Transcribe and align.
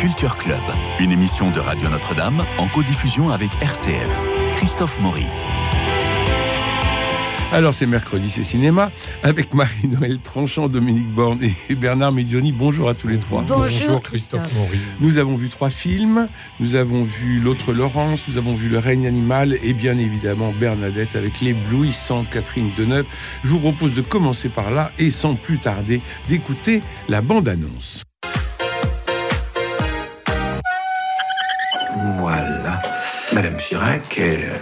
Culture 0.00 0.38
Club, 0.38 0.62
une 0.98 1.12
émission 1.12 1.50
de 1.50 1.60
Radio 1.60 1.90
Notre-Dame 1.90 2.42
en 2.56 2.68
codiffusion 2.68 3.28
avec 3.28 3.50
RCF. 3.60 4.26
Christophe 4.54 4.98
Maury. 4.98 5.26
Alors 7.52 7.74
c'est 7.74 7.84
mercredi, 7.84 8.30
c'est 8.30 8.42
cinéma, 8.42 8.92
avec 9.22 9.52
Marie-Noël 9.52 10.18
Tranchant, 10.20 10.68
Dominique 10.68 11.10
Borne 11.10 11.40
et 11.68 11.74
Bernard 11.74 12.12
Medioni. 12.12 12.50
Bonjour 12.50 12.88
à 12.88 12.94
tous 12.94 13.08
les 13.08 13.18
trois. 13.18 13.42
Bonjour, 13.42 14.00
Christophe 14.00 14.54
Maury. 14.54 14.78
Nous 15.00 15.18
avons 15.18 15.34
vu 15.34 15.50
trois 15.50 15.68
films, 15.68 16.28
nous 16.60 16.76
avons 16.76 17.04
vu 17.04 17.38
L'autre 17.38 17.74
Laurence, 17.74 18.26
nous 18.26 18.38
avons 18.38 18.54
vu 18.54 18.70
Le 18.70 18.78
règne 18.78 19.06
animal 19.06 19.58
et 19.62 19.74
bien 19.74 19.98
évidemment 19.98 20.54
Bernadette 20.58 21.14
avec 21.14 21.42
l'éblouissante 21.42 22.30
Catherine 22.30 22.70
Deneuve. 22.74 23.04
Je 23.44 23.50
vous 23.50 23.60
propose 23.60 23.92
de 23.92 24.00
commencer 24.00 24.48
par 24.48 24.70
là 24.70 24.92
et 24.98 25.10
sans 25.10 25.34
plus 25.34 25.58
tarder 25.58 26.00
d'écouter 26.26 26.80
la 27.10 27.20
bande-annonce. 27.20 28.02
Madame 33.32 33.56
Chirac, 33.58 34.20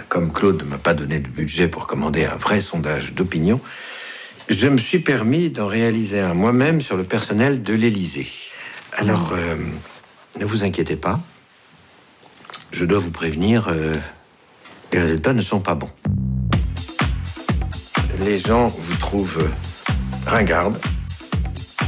comme 0.09 0.31
Claude 0.31 0.63
ne 0.63 0.69
m'a 0.69 0.77
pas 0.77 0.93
donné 0.93 1.19
de 1.19 1.27
budget 1.27 1.67
pour 1.67 1.87
commander 1.87 2.25
un 2.25 2.35
vrai 2.35 2.61
sondage 2.61 3.13
d'opinion, 3.13 3.59
je 4.47 4.67
me 4.67 4.77
suis 4.77 4.99
permis 4.99 5.49
d'en 5.49 5.67
réaliser 5.67 6.19
un 6.19 6.33
moi-même 6.33 6.81
sur 6.81 6.95
le 6.95 7.03
personnel 7.03 7.63
de 7.63 7.73
l'Élysée. 7.73 8.27
Alors, 8.97 9.31
euh, 9.33 9.55
ne 10.39 10.45
vous 10.45 10.63
inquiétez 10.63 10.95
pas. 10.95 11.19
Je 12.71 12.85
dois 12.85 12.99
vous 12.99 13.11
prévenir, 13.11 13.67
euh, 13.69 13.95
les 14.93 14.99
résultats 14.99 15.33
ne 15.33 15.41
sont 15.41 15.59
pas 15.61 15.73
bons. 15.75 15.91
Les 18.21 18.37
gens 18.37 18.67
vous 18.67 18.95
trouvent 18.97 19.49
ringarde, 20.27 20.79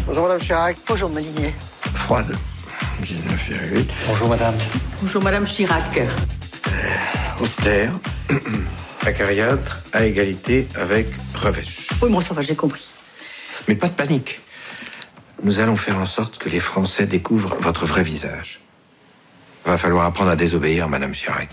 Bonjour 0.08 0.24
Madame 0.24 0.42
Chirac. 0.42 0.78
Bonjour 0.88 1.10
Malinier. 1.12 1.54
froide, 1.94 2.36
19,8, 3.04 3.86
Bonjour 4.08 4.30
Madame. 4.30 4.56
Bonjour 5.02 5.22
Madame 5.22 5.46
Chirac. 5.46 6.00
Austère, 7.42 7.92
acariâtre, 9.06 9.80
à 9.94 10.06
égalité 10.06 10.68
avec 10.76 11.08
revêche. 11.36 11.88
Oui, 12.02 12.10
bon, 12.10 12.22
ça 12.22 12.34
va, 12.34 12.42
j'ai 12.42 12.56
compris. 12.56 12.88
Mais 13.68 13.76
pas 13.76 13.88
de 13.88 13.94
panique. 13.94 14.40
Nous 15.44 15.60
allons 15.60 15.76
faire 15.76 15.98
en 15.98 16.06
sorte 16.06 16.38
que 16.38 16.50
les 16.50 16.60
Français 16.60 17.06
découvrent 17.06 17.56
votre 17.60 17.86
vrai 17.86 18.04
visage. 18.04 18.62
Va 19.66 19.78
falloir 19.78 20.06
apprendre 20.06 20.32
à 20.32 20.36
désobéir, 20.36 20.88
Madame 20.88 21.14
Chirac. 21.14 21.50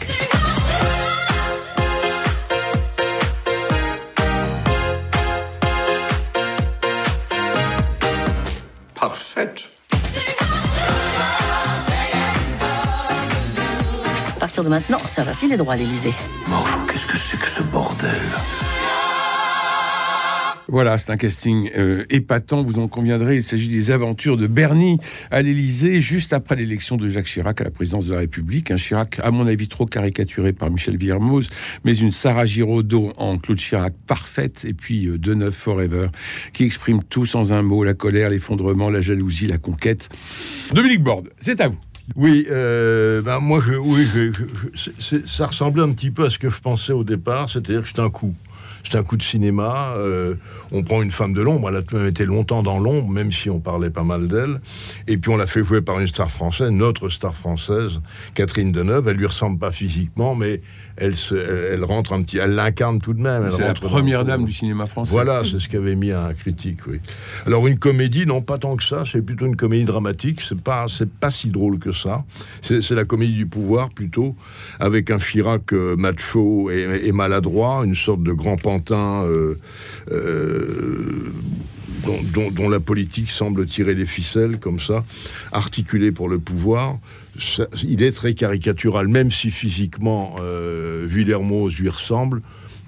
Parfaite. 8.95 9.69
Partir 14.59 14.65
de 14.65 14.69
maintenant, 14.75 14.99
ça 15.07 15.23
va 15.23 15.35
filer 15.35 15.57
droit 15.57 15.75
à 15.75 15.77
l'Élysée. 15.77 16.13
Mais 16.49 16.55
enfin, 16.55 16.85
qu'est-ce 16.91 17.07
que 17.07 17.17
c'est 17.17 17.39
que 17.39 17.47
ce 17.47 17.63
bordel 17.63 18.11
Voilà, 20.67 20.99
c'est 20.99 21.13
un 21.13 21.17
casting 21.17 21.71
euh, 21.77 22.05
épatant, 22.11 22.65
vous 22.65 22.81
en 22.81 22.89
conviendrez. 22.89 23.37
Il 23.37 23.43
s'agit 23.45 23.69
des 23.69 23.93
aventures 23.93 24.37
de 24.37 24.49
Bernie 24.49 24.99
à 25.31 25.43
l'Élysée, 25.43 26.01
juste 26.01 26.33
après 26.33 26.57
l'élection 26.57 26.97
de 26.97 27.09
Jacques 27.09 27.27
Chirac 27.27 27.61
à 27.61 27.65
la 27.65 27.71
présidence 27.71 28.07
de 28.07 28.15
la 28.15 28.21
République. 28.21 28.73
Un 28.73 28.77
Chirac, 28.77 29.21
à 29.23 29.31
mon 29.31 29.47
avis, 29.47 29.69
trop 29.69 29.87
caricaturé 29.87 30.53
par 30.53 30.71
Michel 30.73 30.97
Villermoz, 30.97 31.51
mais 31.85 31.97
une 31.97 32.11
Sarah 32.11 32.45
Giraudot 32.45 33.13
en 33.17 33.39
Claude 33.39 33.59
Chirac 33.59 33.95
parfaite, 34.09 34.65
et 34.69 34.75
puis 34.75 35.07
euh, 35.07 35.19
Deneuve 35.19 35.55
Forever, 35.55 36.09
qui 36.53 36.65
exprime 36.65 37.05
tout 37.05 37.27
sans 37.27 37.53
un 37.53 37.63
mot, 37.63 37.85
la 37.85 37.95
colère, 37.95 38.31
l'effondrement, 38.31 38.91
la 38.91 39.03
jalousie, 39.03 39.47
la 39.47 39.59
conquête. 39.59 40.09
Dominique 40.73 41.05
Borde, 41.05 41.29
c'est 41.39 41.61
à 41.61 41.69
vous. 41.69 41.79
Oui, 42.17 42.47
euh, 42.51 43.23
ben 43.23 43.39
moi, 43.39 43.61
je, 43.61 43.75
oui, 43.75 44.07
ça 45.27 45.47
ressemblait 45.47 45.83
un 45.83 45.93
petit 45.93 46.11
peu 46.11 46.25
à 46.25 46.31
ce 46.31 46.39
que 46.39 46.49
je 46.49 46.61
pensais 46.61 46.93
au 46.93 47.05
départ, 47.05 47.51
c'est-à-dire 47.51 47.83
que 47.83 47.89
c'est 47.89 48.01
un 48.01 48.11
coup. 48.11 48.35
C'est 48.85 48.97
un 48.97 49.03
coup 49.03 49.17
de 49.17 49.23
cinéma. 49.23 49.93
euh, 49.97 50.35
on 50.73 50.83
prend 50.83 51.03
une 51.03 51.11
femme 51.11 51.35
de 51.35 51.43
l'ombre, 51.43 51.69
elle 51.69 52.01
a 52.01 52.09
été 52.09 52.25
longtemps 52.25 52.63
dans 52.63 52.79
l'ombre, 52.79 53.11
même 53.11 53.31
si 53.33 53.51
on 53.51 53.61
parlait 53.61 53.91
pas 53.91 54.05
mal 54.05 54.29
d'elle. 54.29 54.61
Et 55.07 55.19
puis 55.19 55.31
on 55.31 55.37
l'a 55.37 55.47
fait 55.47 55.63
jouer 55.63 55.83
par 55.83 56.01
une 56.01 56.09
star 56.09 56.31
française, 56.31 56.71
notre 56.71 57.09
star 57.11 57.35
française, 57.35 58.01
Catherine 58.35 58.73
Deneuve. 58.73 59.09
Elle 59.09 59.17
lui 59.17 59.27
ressemble 59.27 59.59
pas 59.59 59.73
physiquement, 59.73 60.35
mais 60.35 60.63
elle, 60.99 61.17
se, 61.17 61.35
elle, 61.35 61.75
elle 61.75 61.85
rentre 61.85 62.13
un 62.13 62.23
petit, 62.23 62.39
elle 62.39 62.55
l'incarne 62.55 63.01
tout 63.01 63.15
de 63.15 63.21
même. 63.21 63.51
C'est 63.51 63.65
la 63.65 63.75
première 63.75 64.25
dame 64.25 64.45
du 64.45 64.53
cinéma 64.53 64.87
français. 64.87 65.11
Voilà, 65.11 65.43
c'est 65.45 65.59
ce 65.59 65.69
qu'avait 65.69 65.95
mis 65.95 66.13
un 66.13 66.35
critique, 66.35 66.81
oui. 66.87 66.99
Alors 67.47 67.67
une 67.67 67.79
comédie, 67.79 68.27
non 68.27 68.43
pas 68.43 68.59
tant 68.59 68.77
que 68.77 68.85
ça, 68.85 69.05
c'est 69.11 69.23
plutôt 69.23 69.47
une 69.47 69.57
comédie 69.57 69.85
dramatique. 69.85 70.41
C'est 70.47 70.61
pas, 70.61 70.87
c'est 70.89 71.11
pas 71.11 71.31
si 71.31 71.49
drôle 71.49 71.79
que 71.79 71.93
ça. 71.93 72.25
C'est 72.61 72.81
c'est 72.81 72.95
la 72.95 73.05
comédie 73.05 73.35
du 73.35 73.47
pouvoir 73.47 73.91
plutôt, 73.91 74.37
avec 74.81 75.11
un 75.11 75.19
Chirac 75.19 75.73
euh, 75.73 75.97
macho 75.97 76.71
et, 76.71 77.03
et 77.05 77.13
maladroit, 77.13 77.83
une 77.85 77.95
sorte 77.95 78.23
de 78.23 78.33
grand 78.33 78.57
pantin. 78.57 79.25
euh, 79.25 79.59
euh, 80.11 81.33
dont, 82.33 82.69
la 82.69 82.81
politique 82.81 83.31
semble 83.31 83.67
tirer 83.67 83.95
les 83.95 84.07
ficelles 84.07 84.59
comme 84.59 84.81
ça, 84.81 85.05
articulé 85.53 86.13
pour 86.13 86.29
le 86.29 86.39
pouvoir. 86.39 86.99
Il 87.85 88.03
est 88.03 88.13
très 88.13 88.35
caricatural, 88.35 89.09
même 89.09 89.31
si 89.31 89.51
physiquement 89.51 90.35
euh, 90.41 91.07
Villermoz 91.09 91.79
lui 91.79 91.89
ressemble, 91.89 92.43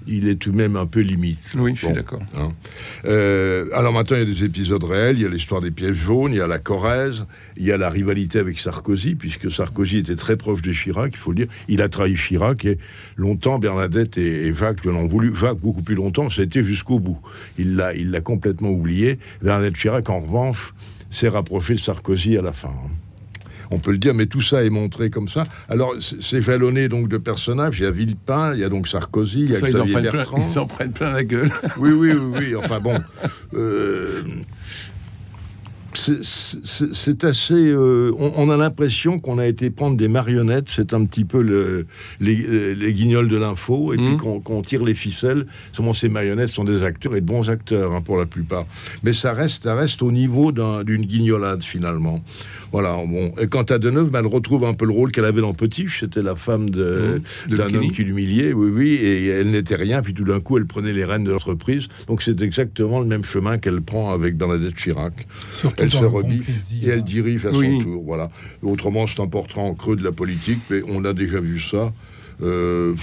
il 0.07 0.27
est 0.27 0.35
tout 0.35 0.51
de 0.51 0.57
même 0.57 0.75
un 0.75 0.85
peu 0.85 0.99
limite. 1.01 1.39
Oui, 1.57 1.73
je 1.75 1.85
suis 1.85 1.93
d'accord. 1.93 2.21
Hein. 2.35 2.51
Euh, 3.05 3.65
alors 3.73 3.93
maintenant, 3.93 4.17
il 4.17 4.19
y 4.19 4.31
a 4.31 4.33
des 4.33 4.43
épisodes 4.43 4.83
réels. 4.83 5.17
Il 5.17 5.21
y 5.21 5.25
a 5.25 5.29
l'histoire 5.29 5.61
des 5.61 5.71
pièges 5.71 5.95
jaunes, 5.95 6.31
il 6.33 6.37
y 6.37 6.41
a 6.41 6.47
la 6.47 6.59
Corrèze, 6.59 7.25
il 7.57 7.63
y 7.63 7.71
a 7.71 7.77
la 7.77 7.89
rivalité 7.89 8.39
avec 8.39 8.59
Sarkozy, 8.59 9.15
puisque 9.15 9.51
Sarkozy 9.51 9.97
était 9.97 10.15
très 10.15 10.37
proche 10.37 10.61
de 10.61 10.71
Chirac, 10.71 11.11
il 11.13 11.17
faut 11.17 11.31
le 11.31 11.37
dire. 11.45 11.47
Il 11.67 11.81
a 11.81 11.89
trahi 11.89 12.15
Chirac 12.15 12.65
et 12.65 12.77
longtemps, 13.15 13.59
Bernadette 13.59 14.17
et, 14.17 14.47
et 14.47 14.55
Jacques 14.55 14.83
l'ont 14.85 15.07
voulu. 15.07 15.35
Jacques, 15.35 15.59
beaucoup 15.59 15.81
plus 15.81 15.95
longtemps, 15.95 16.29
ça 16.29 16.41
a 16.41 16.45
été 16.45 16.63
jusqu'au 16.63 16.99
bout. 16.99 17.19
Il 17.57 17.75
l'a, 17.75 17.93
il 17.95 18.11
l'a 18.11 18.21
complètement 18.21 18.69
oublié. 18.69 19.19
Bernadette 19.41 19.77
Chirac, 19.77 20.09
en 20.09 20.21
revanche, 20.21 20.73
s'est 21.09 21.29
rapproché 21.29 21.75
de 21.75 21.79
Sarkozy 21.79 22.37
à 22.37 22.41
la 22.41 22.51
fin. 22.53 22.69
hein. 22.69 22.89
On 23.71 23.79
peut 23.79 23.91
le 23.91 23.97
dire, 23.97 24.13
mais 24.13 24.25
tout 24.25 24.41
ça 24.41 24.63
est 24.63 24.69
montré 24.69 25.09
comme 25.09 25.29
ça. 25.29 25.45
Alors, 25.69 25.93
c'est 25.99 26.41
jalonné 26.41 26.89
donc 26.89 27.07
de 27.07 27.17
personnages. 27.17 27.79
Il 27.79 27.83
y 27.83 27.85
a 27.85 27.91
Villepin, 27.91 28.53
il 28.53 28.59
y 28.59 28.63
a 28.65 28.69
donc 28.69 28.87
Sarkozy, 28.87 29.43
il 29.43 29.51
y 29.51 29.55
a 29.55 29.59
Ça, 29.59 29.67
ils, 29.69 29.73
Xavier 29.73 29.93
plein, 29.93 30.11
Bertrand. 30.11 30.49
ils 30.51 30.59
en 30.59 30.65
prennent 30.67 30.91
plein 30.91 31.11
la 31.13 31.23
gueule. 31.23 31.51
Oui, 31.77 31.91
oui, 31.91 32.11
oui, 32.11 32.37
oui. 32.39 32.55
Enfin 32.55 32.79
bon. 32.81 32.99
euh, 33.53 34.23
c'est- 35.93 37.23
assez. 37.25 37.53
euh, 37.53 38.11
on, 38.17 38.31
on 38.37 38.49
a 38.49 38.57
l'impression 38.57 39.19
qu'on 39.19 39.37
a 39.37 39.45
été 39.45 39.69
prendre 39.69 39.97
des 39.97 40.07
marionnettes. 40.07 40.69
C'est 40.69 40.93
un 40.93 41.05
petit 41.05 41.25
peu 41.25 41.41
le, 41.41 41.85
les, 42.19 42.75
les 42.75 42.93
guignols 42.93 43.27
de 43.27 43.37
l'info. 43.37 43.93
Et 43.93 43.97
puis 43.97 44.15
Mhm. 44.15 44.41
qu'on 44.41 44.61
tire 44.61 44.83
les 44.83 44.93
ficelles. 44.95 45.45
Seulement, 45.73 45.93
ces 45.93 46.09
marionnettes 46.09 46.49
sont 46.49 46.63
des 46.63 46.83
acteurs 46.83 47.15
et 47.15 47.21
de 47.21 47.25
bons 47.25 47.49
acteurs 47.49 47.93
hein, 47.93 48.01
pour 48.01 48.17
la 48.17 48.25
plupart. 48.25 48.65
Mais 49.03 49.13
ça 49.13 49.33
reste, 49.33 49.63
ça 49.63 49.75
reste 49.75 50.01
au 50.01 50.11
niveau 50.11 50.51
d'un- 50.51 50.83
d'une 50.83 51.05
guignolade 51.05 51.63
finalement. 51.63 52.23
Voilà. 52.71 52.95
Bon. 52.95 53.33
Et 53.39 53.47
quant 53.47 53.63
à 53.63 53.77
Deneuve, 53.79 54.11
bah, 54.11 54.19
elle 54.19 54.27
retrouve 54.27 54.63
un 54.65 54.73
peu 54.73 54.85
le 54.85 54.91
rôle 54.93 55.11
qu'elle 55.11 55.25
avait 55.25 55.41
dans 55.41 55.53
Petit. 55.53 55.87
C'était 55.99 56.21
la 56.21 56.35
femme 56.35 56.69
de-. 56.69 57.21
De 57.47 57.55
d'un 57.57 57.73
homme 57.73 57.91
qui 57.91 58.03
l'humiliait. 58.03 58.53
Oui, 58.53 58.69
oui. 58.73 58.89
Et 58.95 59.27
elle 59.27 59.51
n'était 59.51 59.75
rien. 59.75 60.01
Puis 60.01 60.13
tout 60.13 60.23
d'un 60.23 60.39
coup, 60.39 60.57
elle 60.57 60.65
prenait 60.65 60.93
les 60.93 61.05
rênes 61.05 61.23
de 61.23 61.31
l'entreprise. 61.31 61.87
Donc 62.07 62.21
c'est 62.21 62.41
exactement 62.41 62.99
le 62.99 63.05
même 63.05 63.23
chemin 63.23 63.57
qu'elle 63.57 63.81
prend 63.81 64.13
avec 64.13 64.37
Bernadette 64.37 64.75
Chirac. 64.75 65.27
Surtout 65.49 65.83
Elle 65.83 65.89
dans 65.89 65.99
se 65.99 66.05
rebiffe 66.05 66.49
et 66.81 66.87
elle 66.89 67.03
dirige 67.03 67.45
à 67.45 67.51
Oui. 67.51 67.77
son 67.79 67.83
tour. 67.83 68.03
Voilà. 68.05 68.29
Autrement, 68.63 69.05
c'est 69.07 69.21
un 69.21 69.27
portrait 69.27 69.61
en 69.61 69.73
creux 69.73 69.95
de 69.95 70.03
la 70.03 70.11
politique, 70.11 70.59
mais 70.69 70.81
on 70.87 71.03
a 71.05 71.13
déjà 71.13 71.39
vu 71.39 71.59
ça. 71.59 71.91
Euh, 72.41 72.95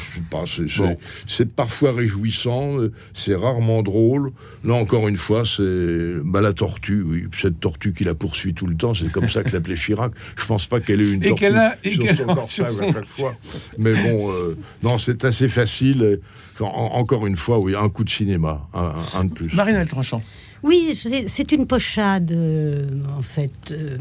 c'est, 0.46 1.44
Bon. 1.44 1.50
parfois 1.54 1.92
réjouissant, 1.92 2.78
euh, 2.80 2.92
c'est 3.14 3.34
rarement 3.34 3.82
drôle. 3.82 4.32
Là 4.64 4.74
encore 4.74 5.08
une 5.08 5.16
fois, 5.16 5.44
c'est 5.46 6.12
bah, 6.24 6.40
la 6.40 6.52
tortue, 6.52 7.02
oui, 7.02 7.24
cette 7.40 7.60
tortue 7.60 7.92
qui 7.92 8.04
la 8.04 8.14
poursuit 8.14 8.54
tout 8.54 8.66
le 8.66 8.76
temps, 8.76 8.94
c'est 8.94 9.10
comme 9.12 9.28
ça 9.28 9.42
que 9.44 9.52
l'appelait 9.52 9.76
Chirac. 9.76 10.12
Je 10.36 10.44
pense 10.44 10.66
pas 10.66 10.80
qu'elle 10.80 11.00
ait 11.00 11.10
une 11.12 11.22
Et 11.24 11.28
tortue 11.28 11.40
qu'elle 11.44 11.56
a- 11.56 11.76
et 11.84 11.92
sur 11.92 12.02
qu'elle 12.02 12.16
son 12.16 12.28
à 12.28 12.44
chaque 12.46 13.06
fois. 13.06 13.34
Mais 13.78 13.94
bon, 13.94 14.30
euh, 14.32 14.56
non, 14.82 14.98
c'est 14.98 15.24
assez 15.24 15.48
facile. 15.48 16.18
enfin, 16.54 16.66
en- 16.66 16.98
encore 16.98 17.26
une 17.26 17.36
fois, 17.36 17.58
oui, 17.62 17.74
un 17.76 17.88
coup 17.88 18.04
de 18.04 18.10
cinéma, 18.10 18.68
un, 18.74 19.24
de 19.24 19.32
plus. 19.32 19.52
Marine 19.54 19.84
Tranchant. 19.86 20.22
Oui, 20.64 20.92
c'est 20.96 21.28
c'est 21.28 21.52
une 21.52 21.66
pochade, 21.68 22.32
euh, 22.32 22.86
en 23.16 23.22
fait. 23.22 23.52
euh, 23.70 23.96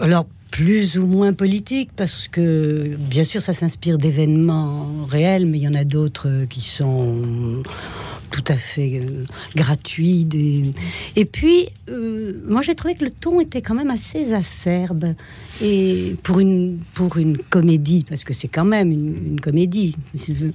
alors, 0.00 0.26
plus 0.50 0.98
ou 0.98 1.06
moins 1.06 1.32
politique, 1.32 1.90
parce 1.94 2.28
que, 2.28 2.96
bien 2.96 3.24
sûr, 3.24 3.40
ça 3.40 3.54
s'inspire 3.54 3.98
d'événements 3.98 5.06
réels, 5.08 5.46
mais 5.46 5.58
il 5.58 5.62
y 5.62 5.68
en 5.68 5.74
a 5.74 5.84
d'autres 5.84 6.46
qui 6.48 6.60
sont 6.60 7.62
tout 8.30 8.44
à 8.48 8.56
fait 8.56 9.00
euh, 9.02 9.24
gratuits. 9.56 10.24
des- 10.24 10.72
Et 11.16 11.24
puis, 11.24 11.68
euh, 11.88 12.34
moi, 12.46 12.62
j'ai 12.62 12.74
trouvé 12.74 12.94
que 12.94 13.04
le 13.04 13.10
ton 13.10 13.40
était 13.40 13.60
quand 13.62 13.74
même 13.74 13.90
assez 13.90 14.32
acerbe. 14.32 15.14
Et 15.62 16.16
pour 16.22 16.40
une, 16.40 16.78
pour 16.94 17.16
une 17.18 17.36
comédie, 17.38 18.04
parce 18.08 18.24
que 18.24 18.32
c'est 18.32 18.48
quand 18.48 18.64
même 18.64 18.90
une, 18.92 19.16
une 19.32 19.40
comédie, 19.40 19.96
si 20.14 20.26
tu 20.26 20.32
veux. 20.32 20.52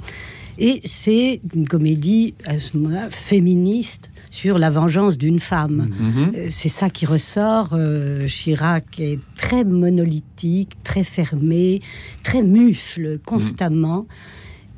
Et 0.57 0.79
c'est 0.85 1.41
une 1.53 1.67
comédie 1.67 2.33
à 2.45 2.57
ce 2.57 2.77
moment-là 2.77 3.09
féministe 3.11 4.09
sur 4.29 4.57
la 4.57 4.69
vengeance 4.69 5.17
d'une 5.17 5.39
femme. 5.39 5.89
Mhm. 5.99 6.31
Euh, 6.35 6.47
C'est 6.49 6.69
ça 6.69 6.89
qui 6.89 7.05
ressort. 7.05 7.71
Euh, 7.73 8.25
Chirac 8.27 8.99
est 8.99 9.19
très 9.35 9.65
monolithique, 9.65 10.71
très 10.83 11.03
fermé, 11.03 11.81
très 12.23 12.41
mufle 12.41 13.19
constamment. 13.25 14.07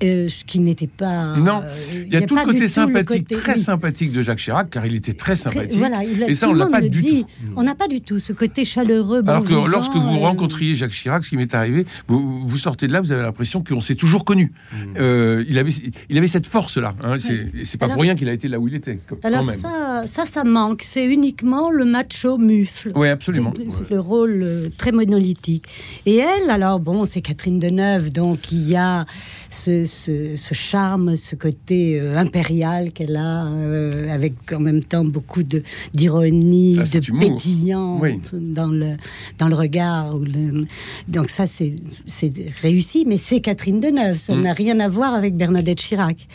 Euh, 0.03 0.29
ce 0.29 0.45
qui 0.45 0.59
n'était 0.59 0.85
pas. 0.85 1.35
Non, 1.37 1.61
euh, 1.63 1.75
Il 2.05 2.13
y 2.13 2.17
a 2.17 2.21
tout 2.21 2.35
le 2.35 2.43
côté 2.45 2.67
sympathique, 2.67 3.27
côté- 3.27 3.41
très 3.41 3.57
sympathique 3.57 4.11
de 4.11 4.21
Jacques 4.21 4.37
Chirac, 4.37 4.69
car 4.69 4.85
il 4.85 4.95
était 4.95 5.13
très 5.13 5.33
Très- 5.33 5.43
sympathique. 5.51 5.77
voilà, 5.79 6.03
il 6.03 6.23
a- 6.23 6.29
et 6.29 6.35
ça, 6.35 6.47
on 6.49 6.53
l'a 6.53 6.67
pas 6.67 6.81
le 6.81 6.89
du 6.89 6.99
dit. 6.99 7.21
tout. 7.23 7.27
On 7.55 7.63
n'a 7.63 7.73
pas 7.73 7.87
du 7.87 8.01
tout 8.01 8.19
ce 8.19 8.31
côté 8.31 8.63
chaleureux. 8.63 9.23
bon 9.23 9.31
Alors 9.31 9.41
que 9.43 9.47
vivant, 9.47 9.65
lorsque 9.65 9.93
vous 9.95 9.99
euh, 10.17 10.19
rencontriez 10.19 10.75
Jacques 10.75 10.91
Chirac, 10.91 11.23
ce 11.23 11.29
qui 11.29 11.37
m'est 11.37 11.53
arrivé, 11.55 11.87
vous, 12.07 12.47
vous 12.47 12.57
sortez 12.59 12.87
de 12.87 12.93
là, 12.93 13.01
vous 13.01 13.11
avez 13.11 13.23
l'impression 13.23 13.63
qu'on 13.63 13.81
s'est 13.81 13.95
toujours 13.95 14.23
connu. 14.23 14.51
Euh, 14.99 15.43
il, 15.49 15.57
avait, 15.57 15.71
il 16.09 16.17
avait 16.17 16.27
cette 16.27 16.45
force-là. 16.47 16.93
hein. 17.03 17.15
C'est 17.17 17.45
c'est 17.65 17.79
pas 17.79 17.85
Alors- 17.85 17.95
pour 17.95 18.03
rien 18.03 18.13
qu'il 18.15 18.29
a 18.29 18.33
été 18.33 18.47
là 18.47 18.59
où 18.59 18.67
il 18.67 18.75
était, 18.75 18.99
quand 19.07 19.17
Alors 19.23 19.43
même. 19.45 19.59
ça, 19.59 20.03
ça, 20.05 20.25
ça 20.27 20.43
manque. 20.43 20.81
C'est 20.83 21.05
uniquement 21.05 21.71
le 21.71 21.85
macho 21.85 22.37
mufle. 22.37 22.91
Oui, 22.95 23.07
absolument. 23.09 23.51
C'est- 23.57 23.69
c'est 23.71 23.89
le 23.89 23.99
rôle 23.99 24.69
très 24.77 24.91
monolithique. 24.91 25.65
Et 26.05 26.17
elle, 26.17 26.51
alors 26.51 26.79
bon, 26.79 27.05
c'est 27.05 27.21
Catherine 27.21 27.57
Deneuve, 27.59 28.11
donc 28.11 28.51
il 28.51 28.69
y 28.69 28.75
a 28.75 29.05
ce, 29.49 29.85
ce- 29.87 30.35
ce 30.35 30.53
charme, 30.53 31.17
ce 31.17 31.35
côté 31.35 31.99
euh, 31.99 32.17
impérial 32.17 32.91
qu'elle 32.93 33.15
a, 33.15 33.47
euh, 33.47 34.07
avec 34.09 34.33
en 34.53 34.59
même 34.59 34.83
temps 34.83 35.03
beaucoup 35.05 35.43
de 35.43 35.63
d'ironie, 35.93 36.77
Ah, 36.79 36.83
de 36.83 37.19
pétillant 37.19 37.99
Oui. 38.01 38.19
dans 38.33 38.67
le 38.67 38.97
dans 39.39 39.47
le 39.47 39.55
regard. 39.55 40.15
ou 40.15 40.19
le- 40.19 40.61
Donc 41.07 41.29
ça, 41.29 41.47
c'est 41.47 41.73
c'est 42.05 42.31
réussi, 42.61 43.05
mais 43.07 43.17
c'est 43.17 43.39
Catherine 43.39 43.79
Deneuve. 43.79 44.17
Ça 44.17 44.35
Mm. 44.35 44.41
n'a 44.43 44.53
rien 44.53 44.79
à 44.79 44.87
voir 44.89 45.13
avec 45.15 45.35
Bernadette 45.35 45.79
Chirac. 45.79 46.27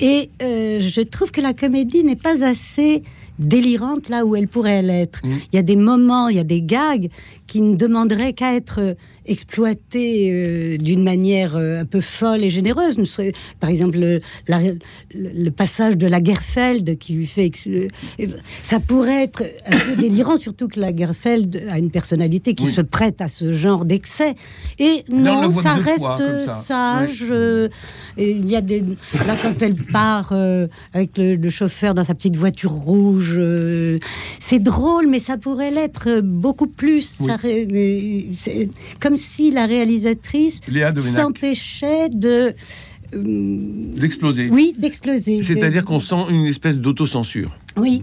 Et 0.00 0.30
euh, 0.42 0.80
je 0.80 1.00
trouve 1.00 1.30
que 1.30 1.40
la 1.40 1.54
comédie 1.54 2.04
n'est 2.04 2.16
pas 2.16 2.44
assez 2.44 3.02
délirante 3.38 4.08
là 4.08 4.24
où 4.24 4.34
elle 4.36 4.48
pourrait 4.48 4.82
l'être. 4.82 5.20
Mm. 5.24 5.30
Il 5.52 5.56
y 5.56 5.58
a 5.58 5.62
des 5.62 5.76
moments, 5.76 6.28
il 6.28 6.36
y 6.36 6.40
a 6.40 6.44
des 6.44 6.62
gags 6.62 7.08
qui 7.46 7.60
ne 7.60 7.76
demanderaient 7.76 8.32
qu'à 8.32 8.54
être 8.54 8.96
exploités 9.26 10.30
euh, 10.32 10.76
d'une 10.78 11.02
manière 11.02 11.56
euh, 11.56 11.80
un 11.80 11.84
peu 11.84 12.00
folle 12.00 12.42
et 12.44 12.50
généreuse. 12.50 12.98
Ne 12.98 13.04
serait- 13.04 13.32
Par 13.60 13.70
exemple, 13.70 13.98
le, 13.98 14.20
la- 14.48 14.60
le- 14.62 14.78
le 15.14 15.50
passage 15.50 15.96
de 15.96 16.06
la 16.06 16.22
Gerfeld 16.22 16.98
qui 16.98 17.14
lui 17.14 17.26
fait... 17.26 17.50
euh, 17.68 17.88
Ça 18.62 18.80
pourrait 18.80 19.24
être 19.24 19.42
un 19.66 19.78
peu 19.78 19.96
délirant, 20.02 20.36
surtout 20.36 20.68
que 20.68 20.80
la 20.80 20.94
Gerfeld 20.94 21.62
a 21.68 21.78
une 21.78 21.90
personnalité 21.90 22.54
qui 22.54 22.64
Oui. 22.64 22.70
se 22.72 22.80
prête 22.80 23.20
à 23.20 23.28
ce 23.28 23.52
genre 23.54 23.84
d'excès. 23.84 24.34
Et 24.78 25.04
on 25.10 25.16
non, 25.16 25.50
ça 25.50 25.74
reste 25.74 25.98
fois, 25.98 26.16
comme 26.16 26.38
ça. 26.46 26.54
sage. 26.54 27.24
Oui. 27.30 27.68
et 28.18 28.30
il 28.32 28.50
y 28.50 28.56
a 28.56 28.60
des 28.60 28.80
là 29.26 29.36
quand 29.40 29.60
elle 29.62 29.74
part 29.74 30.32
avec 30.92 31.16
le, 31.18 31.36
le 31.36 31.50
chauffeur 31.50 31.94
dans 31.94 32.04
sa 32.04 32.14
petite 32.14 32.36
voiture 32.36 32.70
rouge, 32.72 33.40
c'est 34.40 34.58
drôle, 34.58 35.06
mais 35.06 35.18
ça 35.18 35.36
pourrait 35.36 35.70
l'être 35.70 36.20
beaucoup 36.20 36.66
plus. 36.66 37.18
Oui. 37.20 37.26
Ça 37.26 37.36
ré- 37.36 38.28
c'est 38.32 38.68
comme 39.16 39.22
si 39.22 39.50
la 39.50 39.66
réalisatrice 39.66 40.60
s'empêchait 41.14 42.08
de 42.10 42.52
euh, 43.14 43.92
d'exploser. 43.96 44.48
oui 44.50 44.74
d'exploser. 44.78 45.42
C'est-à-dire 45.42 45.82
De- 45.82 45.86
qu'on 45.86 46.00
sent 46.00 46.24
une 46.30 46.46
espèce 46.46 46.76
d'autocensure. 46.78 47.56
oui, 47.76 48.02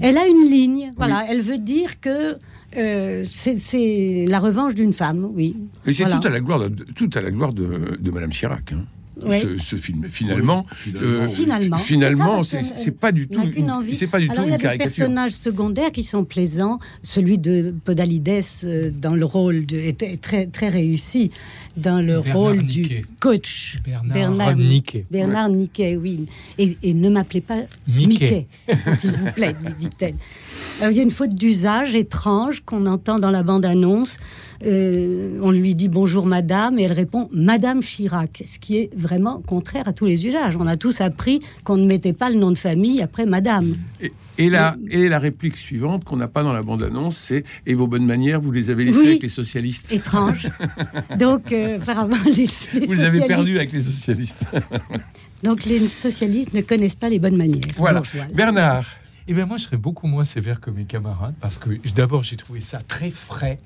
elle 0.00 0.16
a 0.16 0.26
une 0.26 0.48
ligne. 0.50 0.92
Voilà, 0.96 1.24
elle 1.28 1.40
veut 1.42 1.58
dire 1.58 2.00
que 2.00 2.36
euh, 2.76 3.24
c'est- 3.30 3.58
c'est 3.58 4.24
la 4.28 4.38
revanche 4.40 4.74
d'une 4.74 4.92
femme. 4.92 5.28
Oui. 5.34 5.56
Et 5.86 5.92
c'est 5.92 6.04
Voilà. 6.04 6.18
tout 6.18 6.26
à 6.28 6.30
la 6.30 6.40
gloire 6.40 6.70
de, 6.70 6.84
tout 6.94 7.10
à 7.14 7.20
la 7.20 7.30
gloire 7.30 7.52
de, 7.52 7.96
de 8.00 8.10
Madame 8.10 8.30
Chirac. 8.30 8.72
hein. 8.72 8.84
Ce, 9.18 9.56
ce 9.58 9.76
film, 9.76 10.04
finalement, 10.10 10.66
Oui, 10.86 10.96
finalement, 11.30 11.76
euh. 11.76 11.80
Finalement, 11.80 12.42
c'est 12.44 12.90
pas 12.98 13.12
du 13.12 13.28
tout, 13.28 13.40
c'est 13.92 14.06
pas 14.08 14.18
du 14.20 14.28
Alors, 14.28 14.44
tout 14.44 14.48
il 14.48 14.50
y 14.50 14.52
a 14.52 14.54
une 14.54 14.56
des 14.58 14.62
caricature. 14.62 14.94
personnages 14.96 15.32
secondaires 15.32 15.90
qui 15.90 16.04
sont 16.04 16.24
plaisants. 16.24 16.78
Celui 17.02 17.38
de 17.38 17.74
Podalides 17.84 18.42
euh, 18.64 18.90
dans 18.90 19.14
le 19.14 19.24
rôle 19.24 19.64
de, 19.64 19.76
était 19.78 20.16
très, 20.18 20.46
très 20.46 20.68
réussi 20.68 21.30
dans 21.76 22.00
le 22.00 22.20
Bernard 22.20 22.36
rôle 22.36 22.58
Niquet. 22.62 22.82
du 23.00 23.06
coach. 23.20 23.78
Bernard 23.84 24.56
Niquet. 24.56 25.04
Bernard 25.10 25.48
Niquet, 25.50 25.96
oui. 25.96 26.26
Et, 26.58 26.76
et 26.82 26.94
ne 26.94 27.08
m'appelez 27.10 27.40
pas 27.40 27.58
Mickey. 27.88 28.46
Mickey, 28.68 28.78
s'il 29.00 29.12
vous 29.12 29.30
plaît, 29.32 29.54
lui 29.62 29.74
dit-elle. 29.78 30.14
Alors, 30.80 30.90
il 30.92 30.96
y 30.96 31.00
a 31.00 31.02
une 31.02 31.10
faute 31.10 31.34
d'usage 31.34 31.94
étrange 31.94 32.62
qu'on 32.64 32.86
entend 32.86 33.18
dans 33.18 33.30
la 33.30 33.42
bande-annonce. 33.42 34.16
Euh, 34.64 35.38
on 35.42 35.50
lui 35.50 35.74
dit 35.74 35.88
bonjour 35.90 36.24
madame 36.24 36.78
et 36.78 36.84
elle 36.84 36.92
répond 36.92 37.28
Madame 37.30 37.80
Chirac, 37.80 38.42
ce 38.46 38.58
qui 38.58 38.78
est 38.78 38.90
vraiment 38.96 39.42
contraire 39.46 39.86
à 39.86 39.92
tous 39.92 40.06
les 40.06 40.26
usages. 40.26 40.56
On 40.56 40.66
a 40.66 40.76
tous 40.76 41.02
appris 41.02 41.40
qu'on 41.64 41.76
ne 41.76 41.84
mettait 41.86 42.14
pas 42.14 42.30
le 42.30 42.36
nom 42.36 42.50
de 42.50 42.56
famille 42.58 43.02
après 43.02 43.26
madame. 43.26 43.74
Et, 44.00 44.12
et 44.38 44.48
la, 44.48 44.76
et 44.90 45.08
la 45.10 45.18
réplique 45.18 45.56
suivante 45.58 46.04
qu'on 46.04 46.16
n'a 46.16 46.28
pas 46.28 46.42
dans 46.42 46.54
la 46.54 46.62
bande-annonce, 46.62 47.16
c'est 47.18 47.42
Et 47.66 47.74
vos 47.74 47.86
bonnes 47.86 48.06
manières, 48.06 48.40
vous 48.40 48.50
les 48.50 48.70
avez 48.70 48.84
laissées 48.86 49.00
Oui. 49.00 49.06
avec 49.08 49.22
les 49.22 49.28
socialistes. 49.28 49.92
Étrange. 49.92 50.48
Donc, 51.18 51.52
euh, 51.52 51.65
apparemment, 51.74 52.16
les, 52.24 52.48
les 52.74 52.86
Vous 52.86 52.94
les 52.94 53.04
avez 53.04 53.20
perdus 53.26 53.56
avec 53.56 53.72
les 53.72 53.82
socialistes. 53.82 54.44
Donc, 55.42 55.64
les 55.64 55.80
socialistes 55.88 56.54
ne 56.54 56.62
connaissent 56.62 56.94
pas 56.96 57.08
les 57.08 57.18
bonnes 57.18 57.36
manières. 57.36 57.60
Voilà. 57.76 58.02
Bernard, 58.34 58.84
Eh 59.28 59.34
bien, 59.34 59.44
moi, 59.44 59.56
je 59.56 59.64
serais 59.64 59.76
beaucoup 59.76 60.06
moins 60.06 60.24
sévère 60.24 60.60
que 60.60 60.70
mes 60.70 60.84
camarades 60.84 61.34
parce 61.40 61.58
que 61.58 61.70
d'abord, 61.96 62.22
j'ai 62.22 62.36
trouvé 62.36 62.60
ça 62.60 62.78
très 62.80 63.10
frais, 63.10 63.58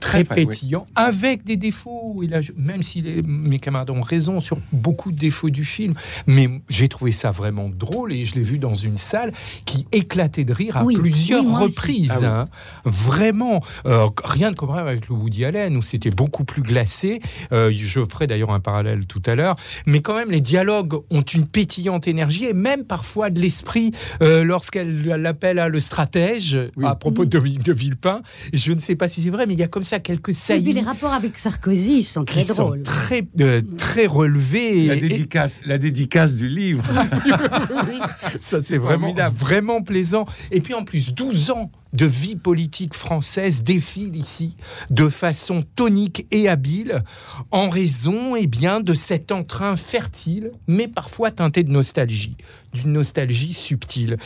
très, 0.00 0.22
Très 0.22 0.24
frais, 0.24 0.46
pétillant, 0.46 0.86
avec 0.94 1.42
des 1.44 1.56
défauts. 1.56 2.14
Et 2.22 2.28
là, 2.28 2.40
je- 2.40 2.52
même 2.56 2.82
si 2.82 3.02
les- 3.02 3.22
mes 3.22 3.58
camarades 3.58 3.90
ont 3.90 4.00
raison 4.00 4.38
sur 4.38 4.58
beaucoup 4.72 5.10
de 5.10 5.18
défauts 5.18 5.50
du 5.50 5.64
film, 5.64 5.94
mais 6.28 6.48
j'ai 6.68 6.86
trouvé 6.88 7.10
ça 7.10 7.32
vraiment 7.32 7.68
drôle 7.68 8.12
et 8.12 8.24
je 8.26 8.36
l'ai 8.36 8.42
vu 8.42 8.58
dans 8.60 8.76
une 8.76 8.96
salle 8.96 9.32
qui 9.64 9.88
éclatait 9.90 10.44
de 10.44 10.52
rire 10.52 10.76
à 10.76 10.84
Oui, 10.84 10.94
plusieurs 10.96 11.44
oui, 11.44 11.64
reprises. 11.64 12.12
Ah 12.12 12.18
oui. 12.20 12.26
hein. 12.26 12.48
Vraiment, 12.84 13.62
euh, 13.86 14.08
rien 14.24 14.52
de 14.52 14.56
comparable 14.56 14.88
avec 14.88 15.08
le 15.08 15.14
Woody 15.16 15.44
Allen 15.44 15.76
où 15.76 15.82
c'était 15.82 16.10
beaucoup 16.10 16.44
plus 16.44 16.62
glacé. 16.62 17.20
Euh, 17.52 17.72
je 17.74 18.04
ferai 18.04 18.26
d'ailleurs 18.28 18.50
un 18.52 18.60
parallèle 18.60 19.06
tout 19.06 19.22
à 19.26 19.34
l'heure, 19.34 19.56
mais 19.84 20.00
quand 20.00 20.14
même, 20.14 20.30
les 20.30 20.40
dialogues 20.40 20.94
ont 21.10 21.22
une 21.22 21.46
pétillante 21.46 22.06
énergie 22.06 22.44
et 22.44 22.52
même 22.52 22.84
parfois 22.84 23.30
de 23.30 23.40
l'esprit 23.40 23.90
euh, 24.22 24.44
lorsqu'elle 24.44 25.07
l'appelle 25.16 25.58
à 25.58 25.68
le 25.68 25.80
stratège 25.80 26.58
Oui. 26.76 26.84
à 26.86 26.94
propos 26.94 27.24
de, 27.24 27.38
de 27.38 27.72
Villepin. 27.72 28.22
Je 28.52 28.72
ne 28.72 28.78
sais 28.80 28.94
pas 28.96 29.08
si 29.08 29.22
c'est 29.22 29.30
vrai, 29.30 29.46
mais 29.46 29.54
il 29.54 29.58
y 29.60 29.62
a 29.62 29.68
comme 29.68 29.82
ça 29.82 29.98
quelques 29.98 30.28
Et 30.28 30.32
puis, 30.32 30.34
saillies 30.34 30.72
les 30.72 30.80
rapports 30.82 31.12
avec 31.12 31.38
Sarkozy 31.38 32.02
sont 32.04 32.24
qui 32.24 32.44
très 32.44 32.54
sont 32.54 32.64
drôles. 32.66 32.82
très, 32.82 33.22
euh, 33.40 33.60
très 33.76 34.06
relevés. 34.06 34.86
la 34.86 34.94
et- 34.94 34.98
et- 34.98 35.00
dédicace, 35.08 35.60
la 35.64 35.78
dédicace 35.78 36.34
du 36.34 36.48
livre. 36.48 36.84
Ça, 38.40 38.62
c'est 38.62 38.78
vraiment, 38.78 39.14
vraiment 39.34 39.82
plaisant. 39.82 40.26
Et 40.50 40.60
puis 40.60 40.74
en 40.74 40.84
plus, 40.84 41.12
12 41.12 41.50
ans 41.50 41.70
de 41.92 42.06
vie 42.06 42.36
politique 42.36 42.94
française 42.94 43.62
défilent 43.62 44.16
ici 44.16 44.56
de 44.90 45.08
façon 45.08 45.64
tonique 45.74 46.26
et 46.30 46.48
habile 46.48 47.02
en 47.50 47.68
raison 47.68 48.36
eh 48.36 48.46
bien, 48.46 48.80
de 48.80 48.94
cet 48.94 49.32
entrain 49.32 49.76
fertile, 49.76 50.52
mais 50.66 50.88
parfois 50.88 51.30
teinté 51.30 51.62
de 51.64 51.70
nostalgie, 51.70 52.36
d'une 52.74 52.92
nostalgie 52.92 53.52
subtile. 53.52 54.16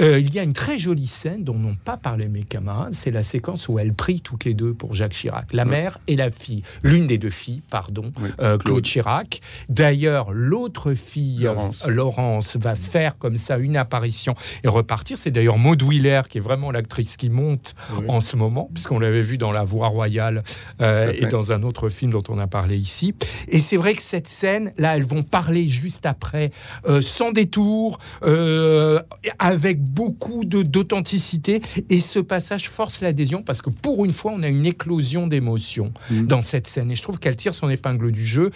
Euh, 0.00 0.18
il 0.18 0.32
y 0.34 0.38
a 0.38 0.42
une 0.42 0.52
très 0.52 0.78
jolie 0.78 1.06
scène 1.06 1.44
dont 1.44 1.54
n'ont 1.54 1.76
pas 1.76 1.96
parlé 1.96 2.28
mes 2.28 2.42
camarades, 2.42 2.94
c'est 2.94 3.10
la 3.10 3.22
séquence 3.22 3.68
où 3.68 3.78
elles 3.78 3.94
prient 3.94 4.20
toutes 4.20 4.44
les 4.44 4.54
deux 4.54 4.74
pour 4.74 4.94
Jacques 4.94 5.12
Chirac, 5.12 5.52
la 5.52 5.64
mère 5.64 5.98
et 6.08 6.16
la 6.16 6.30
fille, 6.30 6.62
l'une 6.82 7.06
des 7.06 7.18
deux 7.18 7.30
filles, 7.30 7.62
pardon, 7.70 8.12
Oui, 8.20 8.30
euh, 8.40 8.58
Claude. 8.58 8.62
Claude. 8.62 8.84
Chirac. 8.84 9.40
D'ailleurs, 9.68 10.32
l'autre 10.32 10.94
fille, 10.94 11.46
euh, 11.46 11.52
Laurence. 11.52 11.86
Laurence, 11.86 12.56
va 12.56 12.74
faire 12.74 13.18
comme 13.18 13.38
ça 13.38 13.58
une 13.58 13.76
apparition 13.76 14.34
et 14.64 14.68
repartir. 14.68 15.18
C'est 15.18 15.30
d'ailleurs 15.30 15.58
Maud 15.58 15.82
Wheeler 15.82 16.22
qui 16.28 16.38
est 16.38 16.40
vraiment 16.40 16.70
l'actrice 16.70 17.11
qui 17.16 17.30
monte 17.30 17.74
Oui. 17.96 18.04
en 18.08 18.20
ce 18.20 18.36
moment, 18.36 18.70
puisqu'on 18.72 18.98
l'avait 18.98 19.20
vu 19.20 19.38
dans 19.38 19.52
La 19.52 19.64
Voix 19.64 19.88
Royale 19.88 20.42
euh, 20.80 21.12
et 21.16 21.26
dans 21.26 21.52
un 21.52 21.62
autre 21.62 21.88
film 21.88 22.10
dont 22.12 22.22
on 22.28 22.38
a 22.38 22.46
parlé 22.46 22.76
ici. 22.76 23.14
Et 23.48 23.60
c'est 23.60 23.76
vrai 23.76 23.94
que 23.94 24.02
cette 24.02 24.28
scène, 24.28 24.72
là, 24.78 24.96
elles 24.96 25.04
vont 25.04 25.22
parler 25.22 25.66
juste 25.68 26.06
après, 26.06 26.50
euh, 26.88 27.00
sans 27.00 27.32
détour, 27.32 27.98
euh, 28.24 29.00
avec 29.38 29.82
beaucoup 29.82 30.44
d'authenticité. 30.44 31.62
Et 31.88 32.00
ce 32.00 32.18
passage 32.18 32.68
force 32.68 33.00
l'adhésion 33.00 33.42
parce 33.42 33.62
que 33.62 33.70
pour 33.70 34.04
une 34.04 34.12
fois, 34.12 34.32
on 34.34 34.42
a 34.42 34.48
une 34.48 34.66
éclosion 34.66 35.26
d'émotions 35.26 35.92
Mhm. 36.10 36.26
dans 36.26 36.42
cette 36.42 36.66
scène. 36.66 36.90
Et 36.90 36.94
je 36.94 37.02
trouve 37.02 37.18
qu'elle 37.18 37.36
tire 37.36 37.54
son 37.54 37.68
épingle 37.70 38.10
du 38.12 38.24
jeu. 38.24 38.50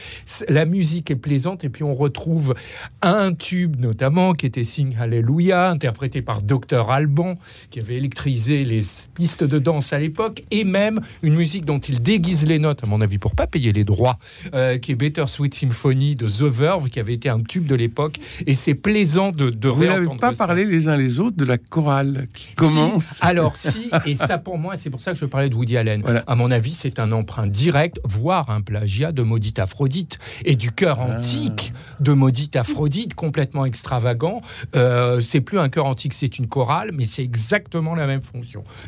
La 0.49 0.65
musique 0.65 1.11
est 1.11 1.17
plaisante 1.17 1.65
et 1.65 1.69
puis 1.69 1.83
on 1.85 1.95
retrouve 1.95 2.55
un 3.03 3.33
tube 3.33 3.77
notamment 3.81 4.33
qui 4.33 4.47
était 4.47 4.65
Sing 4.65 4.97
Hallelujah, 4.99 5.71
interprété 5.71 6.23
par 6.23 6.43
Dr 6.43 6.91
Alban, 6.91 7.37
qui 7.71 7.81
avait 7.81 7.97
électrisé 7.97 8.46
les 8.49 8.81
pistes 9.15 9.45
de 9.45 9.59
danse 9.59 9.93
à 9.93 9.99
l'époque 9.99 10.43
et 10.51 10.65
même 10.65 11.01
une 11.23 11.35
musique 11.35 11.65
dont 11.65 11.79
il 11.79 12.01
déguise 12.03 12.47
les 12.47 12.59
notes, 12.59 12.83
à 12.85 12.87
mon 12.87 13.01
avis, 13.01 13.19
pour 13.19 13.35
pas 13.35 13.47
payer 13.47 13.73
les 13.73 13.85
droits, 13.85 14.19
euh, 14.55 14.79
qui 14.79 14.93
est 14.93 14.95
Better 14.95 15.27
Sweet 15.27 15.55
Symphony 15.55 16.15
de 16.15 16.27
The 16.27 16.43
Verve, 16.43 16.89
qui 16.89 17.01
avait 17.01 17.15
été 17.15 17.29
un 17.29 17.41
tube 17.41 17.67
de 17.67 17.75
l'époque. 17.75 18.19
Et 18.47 18.55
c'est 18.55 18.75
plaisant 18.75 19.31
de, 19.31 19.51
de 19.51 19.69
Vous 19.69 19.85
n'avez 19.85 20.07
pas 20.19 20.35
ça. 20.35 20.47
parlé 20.47 20.65
les 20.65 20.89
uns 20.89 20.97
les 20.97 21.21
autres 21.21 21.37
de 21.37 21.45
la 21.45 21.59
chorale 21.59 22.27
qui 22.35 22.55
commence. 22.55 23.07
Si, 23.15 23.19
alors 23.21 23.57
si, 23.57 23.91
et 24.07 24.15
ça 24.15 24.39
pour 24.39 24.59
moi, 24.59 24.77
c'est 24.77 24.91
pour 24.91 25.01
ça 25.01 25.13
que 25.13 25.19
je 25.19 25.25
parlais 25.27 25.49
de 25.49 25.55
Woody 25.55 25.77
Allen. 25.77 26.01
Voilà. 26.03 26.25
À 26.27 26.35
mon 26.37 26.51
avis, 26.51 26.71
c'est 26.73 26.99
un 26.99 27.13
emprunt 27.13 27.47
direct, 27.47 27.99
voire 28.05 28.51
un 28.51 28.61
plagiat 28.61 29.13
de 29.13 29.23
Maudite 29.23 29.59
Aphrodite 29.59 30.19
et 30.45 30.57
du 30.57 30.71
chœur 30.73 30.99
Ah. 31.01 31.17
antique 31.19 31.73
de 32.01 32.13
Maudite 32.13 32.57
Aphrodite, 32.57 33.15
complètement 33.15 33.65
extravagant. 33.65 34.41
Euh, 34.75 35.21
c'est 35.21 35.41
plus 35.41 35.59
un 35.59 35.69
chœur 35.69 35.87
antique, 35.87 36.13
c'est 36.15 36.39
une 36.39 36.47
chorale, 36.47 36.91
mais 36.93 37.05
c'est 37.05 37.23
exactement 37.23 37.95
la 37.95 38.07
même 38.07 38.23
fonction. 38.23 38.36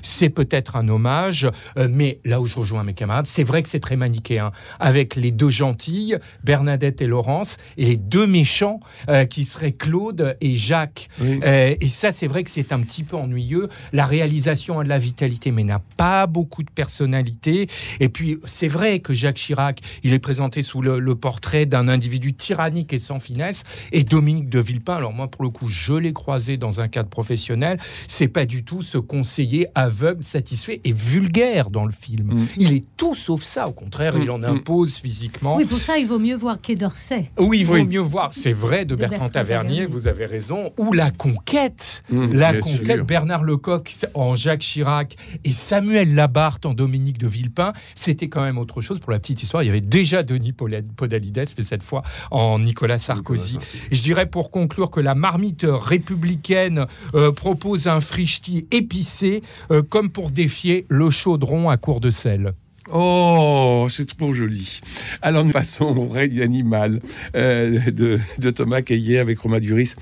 C'est 0.03 0.31
peut-être 0.31 0.77
un 0.77 0.89
hommage, 0.89 1.49
euh, 1.77 1.89
mais 1.91 2.21
là 2.25 2.41
où 2.41 2.47
je 2.47 2.57
rejoins 2.57 2.85
mes 2.85 2.95
camarades, 2.95 3.27
c'est 3.27 3.45
vrai 3.45 3.63
que 3.63 3.69
c'est 3.69 3.81
très 3.81 3.97
manichéen, 3.97 4.51
avec 4.81 5.17
les 5.17 5.31
deux 5.31 5.51
gentilles, 5.51 6.17
Bernadette 6.45 7.01
et 7.01 7.07
Laurence, 7.07 7.57
et 7.77 7.85
les 7.85 7.97
deux 7.97 8.27
méchants 8.27 8.81
euh, 9.09 9.25
qui 9.25 9.45
seraient 9.45 9.73
Claude 9.73 10.37
et 10.41 10.57
Jacques. 10.57 11.09
Oui. 11.21 11.41
Euh, 11.45 11.75
et 11.81 11.89
ça, 11.89 12.13
c'est 12.13 12.27
vrai 12.27 12.45
que 12.45 12.51
c'est 12.51 12.73
un 12.73 12.81
petit 12.81 13.05
peu 13.05 13.17
ennuyeux. 13.17 13.69
La 13.93 14.07
réalisation 14.07 14.81
a 14.81 14.85
de 14.85 14.89
la 14.89 14.99
vitalité, 14.99 15.51
mais 15.51 15.65
n'a 15.65 15.83
pas 15.97 16.27
beaucoup 16.27 16.63
de 16.63 16.71
personnalité. 16.71 17.69
Et 18.01 18.09
puis, 18.09 18.39
c'est 18.45 18.69
vrai 18.69 19.01
que 19.01 19.13
Jacques 19.13 19.37
Chirac, 19.37 19.81
il 20.03 20.13
est 20.13 20.19
présenté 20.19 20.63
sous 20.63 20.83
le, 20.83 20.99
le 20.99 21.15
portrait 21.15 21.67
d'un 21.67 21.89
individu 21.89 22.35
tyrannique 22.35 22.93
et 22.93 22.99
sans 22.99 23.21
finesse. 23.21 23.65
Et 23.93 24.05
Dominique 24.05 24.49
de 24.49 24.61
Villepin, 24.61 24.97
alors 24.97 25.13
moi, 25.13 25.31
pour 25.31 25.43
le 25.43 25.51
coup, 25.51 25.69
je 25.69 25.95
l'ai 25.95 26.13
croisé 26.13 26.57
dans 26.57 26.81
un 26.81 26.89
cadre 26.89 27.09
professionnel. 27.09 27.79
C'est 28.07 28.29
pas 28.29 28.47
du 28.47 28.65
tout 28.65 28.83
ce 28.83 28.99
conseiller 29.39 29.69
aveugle, 29.77 30.25
satisfait 30.25 30.81
et 30.83 30.93
vulgaire 30.93 31.71
dans 31.71 31.87
le 31.87 31.93
film. 31.93 32.35
Mm. 32.35 32.47
Il 32.57 32.73
est 32.73 32.85
tout 32.97 33.15
sauf 33.15 33.43
ça. 33.43 33.69
Au 33.69 33.73
contraire, 33.73 34.17
Mm, 34.17 34.23
il 34.23 34.31
en 34.33 34.39
mm. 34.39 34.45
impose 34.45 34.97
physiquement. 34.97 35.57
Oui, 35.57 35.65
pour 35.65 35.79
ça, 35.79 35.97
il 35.97 36.09
vaut 36.09 36.19
mieux 36.19 36.35
voir 36.35 36.61
Quai 36.61 36.75
d'Orsay. 36.75 37.31
Oui, 37.39 37.61
il 37.61 37.67
vaut 37.67 37.75
Oui. 37.75 37.85
mieux 37.85 38.01
voir. 38.01 38.31
C'est 38.33 38.53
vrai 38.53 38.85
de 38.85 38.95
De 38.95 38.97
Bertrand 38.97 39.27
Bertrand 39.27 39.31
Tavernier, 39.31 39.83
Tavernier. 39.83 39.87
vous 39.87 40.09
avez 40.09 40.27
raison. 40.27 40.73
Ou 40.79 40.93
La 40.93 41.13
Conquête. 41.13 42.03
Mmh, 42.11 42.33
la 42.33 42.55
Conquête, 42.59 42.97
sûr. 42.97 43.05
Bernard 43.05 43.45
Lecoq 43.45 43.95
en 44.15 44.35
Jacques 44.35 44.61
Chirac 44.63 45.17
et 45.45 45.53
Samuel 45.53 46.15
Labarthe 46.17 46.67
en 46.67 46.75
Dominique 46.75 47.19
de 47.19 47.29
Villepin. 47.29 47.73
C'était 47.95 48.29
quand 48.29 48.43
même 48.43 48.59
autre 48.59 48.81
chose. 48.81 48.99
Pour 48.99 49.13
la 49.13 49.21
petite 49.21 49.43
histoire, 49.43 49.63
il 49.63 49.67
y 49.67 49.71
avait 49.71 49.81
déjà 49.81 50.25
Denis 50.25 50.53
Podalides, 50.53 51.45
mais 51.57 51.65
cette 51.65 51.83
fois 51.85 52.03
en 52.33 52.59
Nicolas 52.59 52.99
Sarkozy. 52.99 53.59
Je 53.93 54.03
dirais 54.03 54.27
pour 54.27 54.51
conclure 54.51 54.91
que 54.91 55.01
la 55.01 55.15
marmite 55.15 55.65
républicaine 55.69 56.87
euh, 57.15 57.31
propose 57.31 57.87
un 57.87 58.01
frichti 58.01 58.67
épicé, 58.73 59.28
euh, 59.71 59.83
comme 59.83 60.11
pour 60.11 60.31
défier 60.31 60.87
le 60.89 61.11
chaudron 61.11 61.69
à 61.71 61.77
court 61.77 62.01
de 62.01 62.11
sel. 62.11 62.55
Oh, 62.91 63.87
c'est 63.91 64.17
trop 64.17 64.33
joli. 64.33 64.81
Alors 65.21 65.45
nous 65.45 65.53
passons 65.53 65.95
au 65.97 66.09
règne 66.09 66.41
animal 66.41 67.01
euh, 67.35 67.81
de, 67.91 68.51
Thomas 68.51 68.81
Caillet 68.81 69.19
avec 69.19 69.39
Romain 69.41 69.61
Duris, 69.61 69.95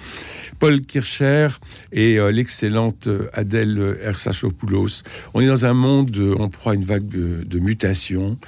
Paul 0.58 0.80
Kircher 0.82 1.48
et 1.92 2.18
euh, 2.18 2.30
l'excellente 2.30 3.06
euh, 3.06 3.28
Adèle 3.32 3.98
Ersachopoulos. 4.02 5.02
On 5.34 5.40
est 5.40 5.46
dans 5.46 5.66
un 5.66 5.74
monde, 5.74 6.16
euh, 6.16 6.34
on 6.38 6.48
proie 6.48 6.72
à 6.72 6.74
une 6.74 6.84
vague 6.84 7.06
de, 7.06 7.44
de 7.44 7.58
mutations 7.58 8.38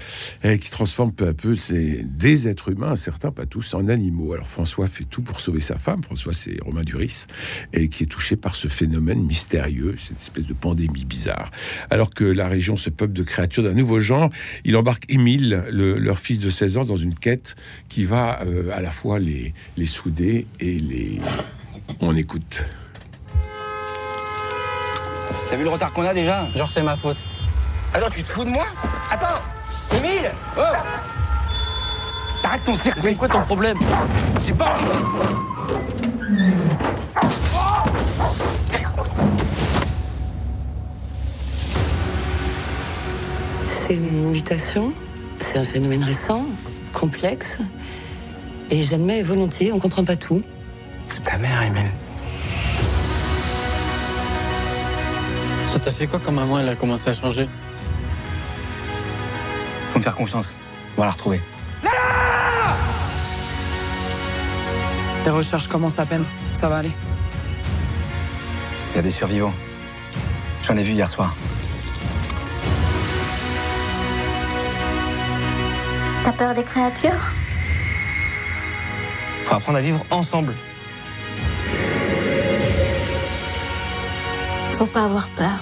euh, 0.44 0.56
qui 0.56 0.70
transforme 0.70 1.12
peu 1.12 1.28
à 1.28 1.32
peu 1.34 1.54
ces, 1.56 2.02
des 2.04 2.48
êtres 2.48 2.70
humains, 2.72 2.96
certains, 2.96 3.30
pas 3.30 3.46
tous, 3.46 3.74
en 3.74 3.88
animaux. 3.88 4.32
Alors 4.32 4.48
François 4.48 4.86
fait 4.86 5.04
tout 5.04 5.22
pour 5.22 5.40
sauver 5.40 5.60
sa 5.60 5.76
femme. 5.76 6.02
François, 6.02 6.32
c'est 6.32 6.56
Romain 6.62 6.82
Duris, 6.82 7.26
et 7.72 7.88
qui 7.88 8.04
est 8.04 8.06
touché 8.06 8.36
par 8.36 8.54
ce 8.56 8.68
phénomène 8.68 9.22
mystérieux, 9.22 9.94
cette 9.98 10.18
espèce 10.18 10.46
de 10.46 10.54
pandémie 10.54 11.04
bizarre. 11.04 11.50
Alors 11.90 12.10
que 12.10 12.24
la 12.24 12.48
région 12.48 12.76
se 12.76 12.90
peuple 12.90 13.12
de 13.12 13.22
créatures 13.22 13.62
d'un 13.62 13.74
nouveau 13.74 14.00
genre, 14.00 14.30
il 14.64 14.76
embarque 14.76 15.04
Émile, 15.10 15.64
le- 15.70 15.98
leur 15.98 16.18
fils 16.18 16.40
de 16.40 16.50
16 16.50 16.78
ans, 16.78 16.84
dans 16.84 16.96
une 16.96 17.14
quête 17.14 17.54
qui 17.88 18.04
va 18.04 18.42
euh, 18.46 18.70
à 18.74 18.80
la 18.80 18.90
fois 18.90 19.18
les, 19.18 19.52
les 19.76 19.86
souder 19.86 20.46
et 20.60 20.78
les... 20.78 21.20
On 22.00 22.14
écoute. 22.16 22.64
T'as 25.50 25.56
vu 25.56 25.64
le 25.64 25.70
retard 25.70 25.92
qu'on 25.92 26.04
a 26.04 26.14
déjà 26.14 26.46
Genre 26.54 26.70
c'est 26.70 26.82
ma 26.82 26.96
faute. 26.96 27.16
Attends, 27.94 28.10
tu 28.10 28.22
te 28.22 28.28
fous 28.28 28.44
de 28.44 28.50
moi 28.50 28.66
Attends 29.10 29.40
Émile 29.96 30.30
Oh 30.56 30.62
Arrête 32.44 32.64
ton 32.64 32.74
cirque, 32.74 32.98
c'est 33.00 33.14
quoi 33.14 33.28
ton 33.28 33.42
problème 33.42 33.76
C'est 34.40 34.56
pas... 34.56 34.74
C'est 43.64 43.94
une 43.96 44.30
mutation, 44.30 44.94
c'est 45.38 45.58
un 45.58 45.64
phénomène 45.64 46.02
récent, 46.02 46.46
complexe, 46.94 47.58
et 48.70 48.80
j'admets 48.82 49.20
volontiers, 49.20 49.70
on 49.72 49.78
comprend 49.78 50.04
pas 50.04 50.16
tout. 50.16 50.40
C'est 51.10 51.22
ta 51.22 51.38
mère, 51.38 51.62
Émile. 51.62 51.90
Ça 55.68 55.78
t'a 55.78 55.90
fait 55.90 56.06
quoi 56.06 56.20
quand 56.24 56.32
maman 56.32 56.58
elle 56.58 56.68
a 56.68 56.74
commencé 56.74 57.10
à 57.10 57.14
changer 57.14 57.48
Faut 59.92 59.98
me 59.98 60.04
faire 60.04 60.14
confiance. 60.14 60.56
On 60.96 61.00
va 61.00 61.06
la 61.06 61.12
retrouver. 61.12 61.40
Les 65.24 65.30
recherches 65.30 65.68
commencent 65.68 65.98
à 65.98 66.06
peine. 66.06 66.24
Ça 66.52 66.68
va 66.68 66.78
aller. 66.78 66.92
Il 68.92 68.96
y 68.96 68.98
a 68.98 69.02
des 69.02 69.10
survivants. 69.10 69.52
J'en 70.62 70.76
ai 70.76 70.82
vu 70.82 70.92
hier 70.92 71.08
soir. 71.08 71.34
T'as 76.24 76.32
peur 76.32 76.54
des 76.54 76.64
créatures? 76.64 77.32
Faut 79.44 79.54
apprendre 79.54 79.78
à 79.78 79.80
vivre 79.82 80.02
ensemble. 80.10 80.54
Faut 84.78 84.86
pas 84.86 85.04
avoir 85.04 85.26
peur. 85.36 85.58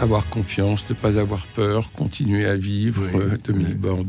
Avoir 0.00 0.28
confiance, 0.28 0.84
ne 0.90 0.94
pas 0.96 1.16
avoir 1.20 1.46
peur, 1.54 1.92
continuer 1.92 2.44
à 2.46 2.56
vivre, 2.56 3.02
Oui. 3.14 3.20
euh. 3.48 4.02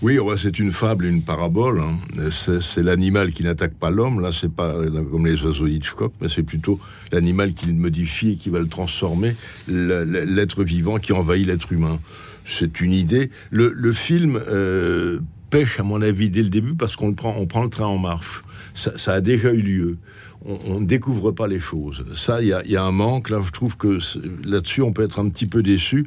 Oui, 0.00 0.18
ouais, 0.20 0.36
c'est 0.38 0.60
une 0.60 0.70
fable, 0.70 1.06
une 1.06 1.22
parabole. 1.22 1.80
hein. 1.80 1.98
C'est 2.30 2.82
l'animal 2.84 3.32
qui 3.32 3.42
n'attaque 3.42 3.74
pas 3.74 3.90
l'homme. 3.90 4.20
Là, 4.20 4.30
c'est 4.32 4.52
pas 4.52 4.74
euh, 4.74 5.02
comme 5.10 5.26
les 5.26 5.42
oiseaux 5.44 5.66
Hitchcock, 5.66 6.12
mais 6.20 6.28
c'est 6.28 6.44
plutôt 6.44 6.78
l'animal 7.10 7.52
qui 7.52 7.66
le 7.66 7.72
modifie 7.72 8.32
et 8.32 8.36
qui 8.36 8.48
va 8.48 8.60
le 8.60 8.68
transformer, 8.68 9.34
l'être 9.66 10.62
vivant 10.62 10.98
qui 10.98 11.12
envahit 11.12 11.46
l'être 11.46 11.72
humain. 11.72 11.98
C'est 12.44 12.80
une 12.80 12.92
idée. 12.92 13.30
Le, 13.50 13.92
film 13.92 14.40
euh, 14.48 15.20
pêche, 15.50 15.78
à 15.80 15.82
mon 15.82 16.02
avis, 16.02 16.30
dès 16.30 16.42
le 16.42 16.48
début 16.48 16.74
parce 16.74 16.96
qu'on 16.96 17.12
prend, 17.12 17.44
prend 17.46 17.62
le 17.62 17.70
train 17.70 17.86
en 17.86 17.98
marche. 17.98 18.42
Ça, 18.74 19.12
a 19.12 19.20
déjà 19.20 19.52
eu 19.52 19.62
lieu. 19.62 19.98
On 20.44 20.80
ne 20.80 20.86
découvre 20.86 21.32
pas 21.32 21.46
les 21.46 21.60
choses. 21.60 22.04
Ça, 22.14 22.40
il 22.40 22.48
y 22.48 22.76
a, 22.76 22.82
un 22.82 22.92
manque. 22.92 23.28
Là, 23.28 23.40
je 23.44 23.50
trouve 23.50 23.76
que 23.76 23.98
là-dessus, 24.44 24.80
on 24.80 24.92
peut 24.92 25.02
être 25.02 25.18
un 25.18 25.28
petit 25.28 25.46
peu 25.46 25.62
déçu. 25.62 26.06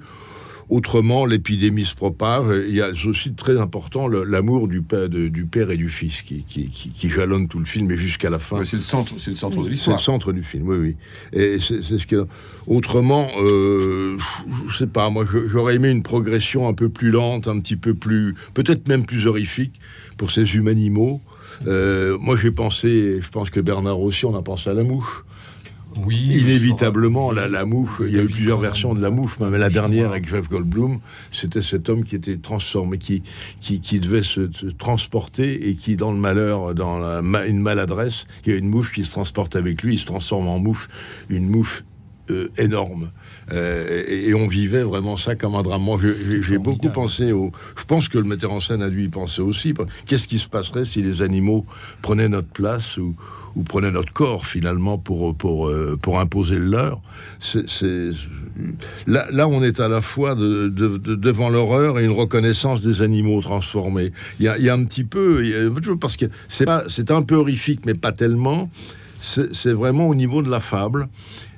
Autrement, 0.70 1.26
l'épidémie 1.26 1.86
se 1.86 1.96
propage. 1.96 2.46
Il 2.68 2.76
y 2.76 2.82
a 2.82 2.90
aussi 3.06 3.34
très 3.34 3.60
important 3.60 4.08
l'amour 4.08 4.68
du 4.68 4.82
père, 4.82 5.10
de- 5.10 5.28
du 5.28 5.46
père 5.46 5.70
et 5.72 5.78
du 5.78 5.90
fils 5.90 6.22
qui, 6.22 6.44
qui, 6.48 6.70
qui- 6.70 6.90
qui 6.90 7.08
jalonne 7.10 7.48
tout 7.48 7.60
le 7.60 7.66
film 7.66 7.92
et 7.92 7.98
jusqu'à 7.98 8.30
la 8.30 8.40
fin. 8.40 8.64
C'est 8.64 8.78
le 8.78 8.82
centre, 8.82 9.14
c'est 9.18 9.32
le 9.32 9.36
centre 9.36 9.58
de 9.64 9.74
C'est 9.74 9.92
le 9.92 9.98
centre 9.98 10.32
du 10.34 10.44
film, 10.44 10.68
oui, 10.70 10.78
oui. 10.78 10.96
Et 11.34 11.58
c'est 11.60 11.82
ce 11.84 12.08
que. 12.08 12.26
Autrement, 12.68 13.28
euh, 13.42 14.18
je 14.70 14.78
sais 14.78 14.88
pas, 14.88 15.10
moi, 15.10 15.26
j'aurais 15.48 15.76
aimé 15.76 15.90
une 15.90 16.04
progression 16.04 16.68
un 16.68 16.74
peu 16.74 16.90
plus 16.90 17.12
lente, 17.12 17.48
un 17.48 17.60
petit 17.60 17.76
peu 17.76 17.94
plus. 17.94 18.36
peut-être 18.54 18.88
même 18.88 19.06
plus 19.06 19.28
horrifique 19.28 19.74
pour 20.18 20.32
ces 20.32 20.56
humanimaux. 20.56 21.22
Euh, 21.68 22.18
moi, 22.20 22.36
j'ai 22.36 22.52
pensé, 22.52 23.20
je 23.22 23.30
pense 23.30 23.50
que 23.50 23.60
Bernard 23.60 24.00
aussi, 24.00 24.26
on 24.26 24.36
a 24.36 24.42
pensé 24.42 24.70
à 24.70 24.74
la 24.74 24.84
mouche. 24.84 25.24
Oui, 26.06 26.40
Inévitablement, 26.42 27.32
la, 27.32 27.48
la 27.48 27.66
mouche, 27.66 28.02
il 28.02 28.16
y 28.16 28.20
a 28.20 28.24
eu 28.24 28.28
plusieurs 28.28 28.60
versions 28.60 28.94
de 28.94 29.02
la 29.02 29.10
mouche, 29.10 29.38
mais 29.40 29.58
la 29.58 29.70
dernière 29.70 30.10
avec 30.10 30.28
Jeff 30.28 30.50
Goldblum, 30.50 31.00
c'était 31.32 31.62
cet 31.62 31.90
homme 31.90 32.04
qui 32.04 32.16
était 32.16 32.38
transformé, 32.38 32.98
qui, 32.98 33.24
qui, 33.62 33.80
qui 33.80 34.00
devait 34.00 34.24
se, 34.24 34.42
transporter 34.78 35.70
et 35.70 35.76
qui, 35.76 35.96
dans 35.96 36.12
le 36.12 36.18
malheur, 36.18 36.74
dans 36.74 37.00
la, 37.00 37.22
une 37.46 37.60
maladresse, 37.60 38.26
il 38.46 38.52
y 38.52 38.56
a 38.56 38.58
une 38.58 38.70
mouche 38.70 38.92
qui 38.94 39.04
se 39.04 39.12
transporte 39.12 39.56
avec 39.56 39.84
lui, 39.84 39.96
il 39.96 40.00
se 40.00 40.06
transforme 40.06 40.48
en 40.48 40.60
mouche, 40.60 40.90
une 41.30 41.48
mouche 41.48 41.84
euh, 42.32 42.48
énorme. 42.58 43.10
Euh, 43.52 44.04
et, 44.08 44.30
et 44.30 44.34
on 44.34 44.48
vivait 44.48 44.84
vraiment 44.84 45.18
ça 45.18 45.36
comme 45.36 45.56
un 45.56 45.64
drame. 45.64 45.82
Moi, 45.82 46.00
j'ai- 46.02 46.42
beaucoup 46.58 46.88
pensé 46.94 47.32
au. 47.34 47.52
Je 47.78 47.84
pense 47.84 48.08
que 48.08 48.18
le 48.18 48.24
metteur 48.24 48.52
en 48.54 48.62
scène 48.62 48.82
a 48.82 48.90
dû 48.90 49.04
y 49.04 49.10
penser 49.10 49.42
aussi. 49.42 49.74
Qu'est-ce 50.06 50.28
qui 50.28 50.40
se 50.40 50.48
passerait 50.48 50.86
si 50.86 51.02
les 51.02 51.22
animaux 51.22 51.66
prenaient 52.02 52.30
notre 52.30 52.48
place 52.48 52.98
ou, 52.98 53.16
ou 53.58 53.64
prenaient 53.64 53.92
notre 53.92 54.14
corps 54.14 54.46
finalement 54.46 54.98
pour, 54.98 55.36
pour, 55.36 55.68
euh, 55.68 55.98
pour 56.02 56.20
imposer 56.22 56.56
le 56.56 56.66
leur? 56.70 57.02
C'est- 57.40 57.68
là, 59.08 59.28
là, 59.32 59.48
on 59.48 59.62
est 59.62 59.80
à 59.80 59.88
la 59.90 60.00
fois 60.02 60.36
de- 60.36 60.70
de- 60.70 60.98
de- 60.98 61.16
devant 61.16 61.50
l'horreur 61.50 62.00
et 62.00 62.06
une 62.06 62.12
reconnaissance 62.12 62.82
des 62.82 63.02
animaux 63.02 63.42
transformés. 63.42 64.14
Il 64.40 64.46
y 64.46 64.48
a, 64.48 64.58
il 64.58 64.64
y 64.64 64.70
a 64.70 64.74
un 64.74 64.84
petit 64.86 65.04
peu, 65.04 65.44
il 65.44 65.50
y 65.52 65.56
a- 65.56 65.96
parce 66.00 66.16
que 66.18 66.26
c'est 66.48 66.66
pas, 66.66 66.84
c'est 66.88 67.12
un 67.12 67.22
peu 67.24 67.36
horrifique, 67.36 67.82
mais 67.86 67.94
pas 67.94 68.12
tellement. 68.14 68.70
C'est 69.26 69.72
vraiment 69.72 70.10
au 70.10 70.16
niveau 70.16 70.42
de 70.42 70.50
la 70.50 70.60
fable, 70.60 71.08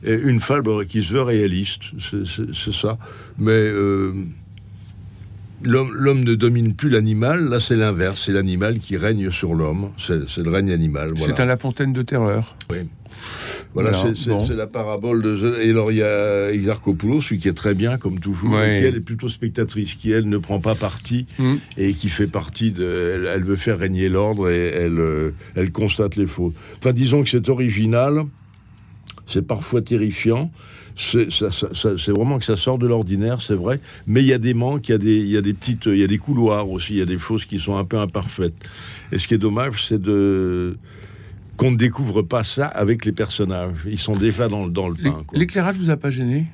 et 0.04 0.14
une 0.14 0.40
fable 0.40 0.86
qui 0.86 1.04
se 1.04 1.14
veut 1.14 1.24
réaliste, 1.24 1.82
c'est- 2.00 2.72
ça. 2.72 2.98
Mais 3.40 3.52
euh, 3.52 4.14
l'homme 5.64 6.24
ne 6.24 6.36
domine 6.36 6.76
plus 6.76 6.90
l'animal. 6.90 7.46
Là, 7.50 7.60
c'est 7.60 7.76
l'inverse, 7.76 8.24
c'est 8.26 8.32
l'animal 8.32 8.80
qui 8.80 8.98
règne 8.98 9.32
sur 9.32 9.56
l'homme. 9.56 9.90
C'est 9.98 10.38
le 10.38 10.50
règne 10.52 10.72
animal. 10.72 11.12
Voilà. 11.16 11.36
C'est 11.36 11.42
un 11.42 11.46
La 11.46 11.58
Fontaine 11.58 11.92
de 11.94 12.04
terreur. 12.04 12.56
Oui. 12.72 12.78
Voilà, 13.76 13.92
Voilà, 13.92 14.16
c'est- 14.16 14.30
bon. 14.30 14.48
la 14.56 14.66
parabole 14.68 15.22
de. 15.22 15.62
Et 15.62 15.70
alors, 15.70 15.92
il 15.92 15.98
y 15.98 16.02
a 16.02 16.50
Exarchopoulos, 16.52 17.22
celui 17.22 17.40
qui 17.40 17.50
est 17.50 17.54
très 17.54 17.74
bien, 17.76 17.98
comme 17.98 18.20
toujours, 18.20 18.54
Ouais. 18.54 18.80
qui, 18.80 18.88
elle, 18.88 18.96
est 18.96 19.00
plutôt 19.02 19.28
spectatrice, 19.30 19.94
qui, 19.96 20.12
elle, 20.12 20.28
ne 20.30 20.38
prend 20.38 20.60
pas 20.60 20.76
parti 20.76 21.26
Mm. 21.38 21.56
et 21.78 21.94
qui 21.94 22.08
fait 22.10 22.32
partie 22.32 22.72
de. 22.72 22.86
Elle, 23.16 23.26
elle 23.36 23.44
veut 23.44 23.58
faire 23.58 23.78
régner 23.78 24.08
l'ordre 24.10 24.50
et 24.50 24.68
elle, 24.70 24.98
euh, 25.00 25.32
elle 25.56 25.72
constate 25.74 26.16
les 26.16 26.26
fautes. 26.26 26.56
Enfin, 26.80 26.94
disons 26.94 27.22
que 27.24 27.30
c'est 27.30 27.50
original, 27.50 28.24
c'est 29.26 29.46
parfois 29.46 29.82
terrifiant. 29.82 30.52
C'est 30.98 31.28
vraiment 32.12 32.40
que 32.40 32.46
ça 32.46 32.56
sort 32.56 32.78
de 32.78 32.88
l'ordinaire, 32.88 33.42
c'est 33.42 33.56
vrai. 33.56 33.82
Mais 34.08 34.22
il 34.22 34.28
y 34.28 34.34
a 34.34 34.38
des 34.38 34.54
manques, 34.54 34.88
il 34.88 34.92
y 34.94 34.96
a 34.96 34.98
des, 34.98 35.18
il 35.18 35.28
y 35.30 35.36
a 35.38 35.42
des 35.42 35.54
petites, 35.54 35.88
il 35.88 35.98
y 35.98 36.04
a 36.04 36.08
des 36.08 36.18
couloirs 36.18 36.70
aussi, 36.70 36.94
il 36.94 37.00
y 37.00 37.02
a 37.02 37.06
des 37.06 37.20
choses 37.20 37.44
qui 37.44 37.60
sont 37.60 37.76
un 37.76 37.84
peu 37.84 37.98
imparfaites. 37.98 38.56
Et 39.12 39.20
ce 39.20 39.28
qui 39.28 39.34
est 39.34 39.38
dommage, 39.38 39.86
c'est 39.90 40.02
de 40.02 40.78
qu'on 41.58 41.72
ne 41.72 41.78
découvre 41.78 42.22
pas 42.22 42.44
ça 42.44 42.68
avec 42.68 43.06
les 43.06 43.12
personnages. 43.12 43.78
Ils 43.88 44.00
sont 44.00 44.14
déjà 44.14 44.48
dans, 44.50 44.66
le- 44.66 44.72
dans 44.72 44.88
le 44.88 44.96
pain. 44.96 45.24
L'éclairage 45.34 45.76
vous 45.78 45.90
a 45.90 45.98
pas 45.98 46.10
gêné? 46.10 46.46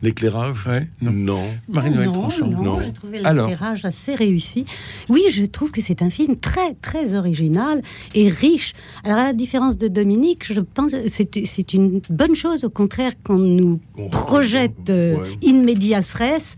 L'éclairage? 0.00 0.58
Non. 1.00 1.42
Ah 1.44 1.72
Marie-Noël 1.72 2.06
non, 2.06 2.12
Tranchant. 2.12 2.46
non, 2.46 2.78
j'ai 2.80 2.92
trouvé 2.92 3.18
l'éclairage 3.18 3.84
assez 3.84 4.14
réussi. 4.14 4.64
Oui, 5.08 5.22
je 5.32 5.44
trouve 5.44 5.72
que 5.72 5.80
c'est 5.80 6.02
un 6.02 6.10
film 6.10 6.36
très, 6.36 6.74
très 6.74 7.14
original 7.14 7.82
et 8.14 8.28
riche. 8.28 8.74
Alors, 9.02 9.18
à 9.18 9.24
la 9.24 9.32
différence 9.32 9.76
de 9.76 9.88
Dominique, 9.88 10.52
je 10.52 10.60
pense 10.60 10.92
que 10.92 11.08
c'est 11.08 11.28
c'est 11.46 11.72
une 11.74 12.00
bonne 12.10 12.36
chose, 12.36 12.62
au 12.62 12.70
contraire, 12.70 13.10
qu'on 13.24 13.38
nous 13.38 13.80
projette 14.12 14.88
euh, 14.90 15.16
in 15.44 15.64
medias 15.64 16.14
res. 16.16 16.54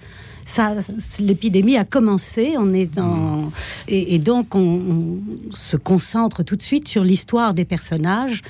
Ça, 0.50 0.74
l'épidémie 1.20 1.76
a 1.76 1.84
commencé, 1.84 2.56
on 2.58 2.74
est 2.74 2.98
en 2.98 3.52
et, 3.86 4.16
et 4.16 4.18
donc 4.18 4.56
on, 4.56 4.58
on 4.60 5.54
se 5.54 5.76
concentre 5.76 6.42
tout 6.42 6.56
de 6.56 6.62
suite 6.62 6.88
sur 6.88 7.04
l'histoire 7.04 7.54
des 7.54 7.64
personnages 7.64 8.42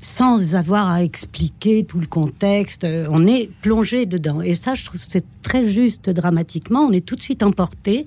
sans 0.00 0.54
avoir 0.56 0.88
à 0.88 1.04
expliquer 1.04 1.84
tout 1.84 2.00
le 2.00 2.06
contexte. 2.06 2.84
Euh, 2.84 3.06
On 3.10 3.26
est 3.26 3.50
plongé 3.60 4.06
dedans. 4.06 4.40
Et 4.40 4.54
ça, 4.54 4.74
je 4.74 4.84
trouve 4.84 4.98
c'est 5.00 5.24
très 5.42 5.68
juste 5.68 6.08
dramatiquement. 6.08 6.80
On 6.80 6.92
est 6.92 7.04
tout 7.04 7.16
de 7.16 7.20
suite 7.20 7.42
emporté. 7.42 8.06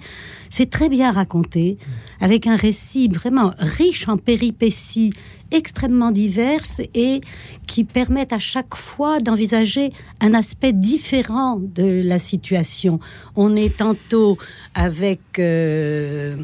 C'est 0.49 0.69
très 0.69 0.89
bien 0.89 1.11
raconté, 1.11 1.77
avec 2.19 2.47
un 2.47 2.55
récit 2.55 3.07
vraiment 3.07 3.53
riche 3.59 4.07
en 4.07 4.17
péripéties 4.17 5.13
extrêmement 5.51 6.09
diverses 6.09 6.81
et 6.95 7.21
qui 7.67 7.83
permettent 7.83 8.33
à 8.33 8.39
chaque 8.39 8.75
fois 8.75 9.19
d'envisager 9.19 9.93
un 10.19 10.33
aspect 10.33 10.73
différent 10.73 11.59
de 11.59 12.01
la 12.03 12.17
situation. 12.17 12.99
On 13.35 13.55
est 13.55 13.77
tantôt 13.77 14.39
avec 14.73 15.21
euh, 15.37 16.37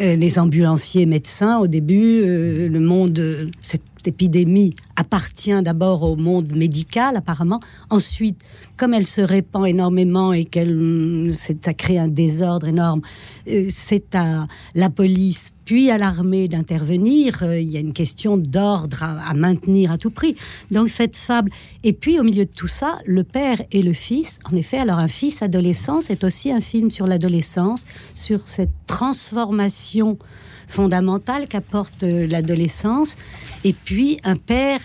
euh, 0.00 0.16
les 0.16 0.38
ambulanciers 0.38 1.06
médecins 1.06 1.58
au 1.58 1.68
début, 1.68 2.20
le 2.22 2.80
monde, 2.80 3.48
cette 3.60 3.89
épidémie 4.06 4.74
appartient 4.96 5.62
d'abord 5.62 6.02
au 6.02 6.16
monde 6.16 6.54
médical 6.54 7.16
apparemment. 7.16 7.60
Ensuite, 7.90 8.40
comme 8.76 8.94
elle 8.94 9.06
se 9.06 9.20
répand 9.20 9.66
énormément 9.66 10.32
et 10.32 10.44
qu'elle, 10.44 11.30
ça 11.32 11.74
crée 11.74 11.98
un 11.98 12.08
désordre 12.08 12.68
énorme, 12.68 13.02
euh, 13.48 13.66
c'est 13.70 14.14
à 14.14 14.46
la 14.74 14.90
police 14.90 15.52
puis 15.64 15.90
à 15.90 15.98
l'armée 15.98 16.48
d'intervenir. 16.48 17.42
Euh, 17.42 17.58
Il 17.58 17.68
y 17.68 17.76
a 17.76 17.80
une 17.80 17.92
question 17.92 18.36
d'ordre 18.36 19.02
à, 19.02 19.30
à 19.30 19.34
maintenir 19.34 19.90
à 19.90 19.98
tout 19.98 20.10
prix. 20.10 20.36
Donc 20.70 20.88
cette 20.88 21.16
fable. 21.16 21.50
Et 21.84 21.92
puis 21.92 22.18
au 22.18 22.22
milieu 22.22 22.44
de 22.44 22.50
tout 22.50 22.68
ça, 22.68 22.98
le 23.06 23.24
père 23.24 23.62
et 23.72 23.82
le 23.82 23.92
fils. 23.92 24.38
En 24.50 24.56
effet, 24.56 24.78
alors 24.78 24.98
un 24.98 25.08
fils 25.08 25.42
adolescent, 25.42 26.00
c'est 26.00 26.24
aussi 26.24 26.50
un 26.50 26.60
film 26.60 26.90
sur 26.90 27.06
l'adolescence, 27.06 27.84
sur 28.14 28.48
cette 28.48 28.70
transformation 28.86 30.18
fondamentale 30.66 31.48
qu'apporte 31.48 32.02
euh, 32.02 32.26
l'adolescence. 32.26 33.16
Et 33.64 33.72
puis 33.72 34.18
un 34.24 34.36
père 34.36 34.80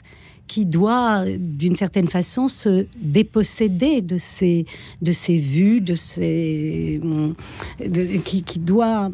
qui 0.47 0.65
doit, 0.65 1.25
d'une 1.39 1.75
certaine 1.75 2.07
façon, 2.07 2.47
se 2.47 2.85
déposséder 3.01 4.01
de 4.01 4.17
ses, 4.19 4.65
de 5.01 5.11
ses 5.11 5.37
vues, 5.37 5.81
de 5.81 5.95
ses, 5.95 6.99
hum, 7.03 7.33
de- 7.79 8.17
qui, 8.23 8.43
qui 8.43 8.59
doit 8.59 9.09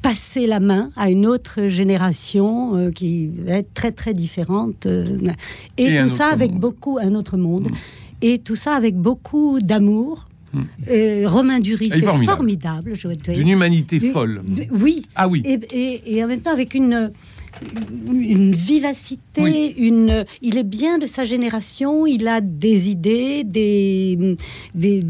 passer 0.00 0.46
la 0.46 0.60
main 0.60 0.90
à 0.96 1.10
une 1.10 1.26
autre 1.26 1.68
génération 1.68 2.76
euh, 2.76 2.90
qui 2.90 3.28
va 3.44 3.54
être 3.58 3.74
très 3.74 3.92
très 3.92 4.14
différente. 4.14 4.86
euh, 4.86 5.18
et, 5.76 5.96
tout 5.98 6.08
ça 6.08 6.28
avec 6.28 6.52
monde. 6.52 6.60
beaucoup, 6.60 6.98
un 7.00 7.14
autre 7.14 7.36
monde. 7.36 7.68
Et 8.22 8.38
tout 8.38 8.56
ça 8.56 8.72
avec 8.74 8.96
beaucoup 8.96 9.58
d'amour. 9.60 10.28
Euh, 10.90 11.22
Romain 11.26 11.60
Duris, 11.60 11.88
c'est 11.90 12.00
formidable. 12.02 12.24
formidable. 12.36 12.90
je 12.94 13.02
dois 13.08 13.16
te 13.16 13.22
dire. 13.30 13.34
D'une 13.34 13.48
humanité 13.48 13.98
Du- 13.98 14.10
folle. 14.10 14.42
du- 14.46 14.68
oui. 14.70 15.06
Ah 15.16 15.26
oui. 15.26 15.42
Et, 15.46 15.58
et- 15.72 16.16
et 16.16 16.22
en 16.24 16.28
même 16.28 16.40
temps 16.42 16.52
avec 16.52 16.74
une 16.74 17.10
une 18.10 18.52
vivacité, 18.52 19.74
une. 19.78 20.24
Il 20.40 20.56
est 20.58 20.64
bien 20.64 20.98
de 20.98 21.06
sa 21.06 21.24
génération. 21.24 22.06
Il 22.06 22.26
a 22.28 22.40
des 22.40 22.88
idées, 22.90 23.44
des 23.44 24.36
des 24.74 25.04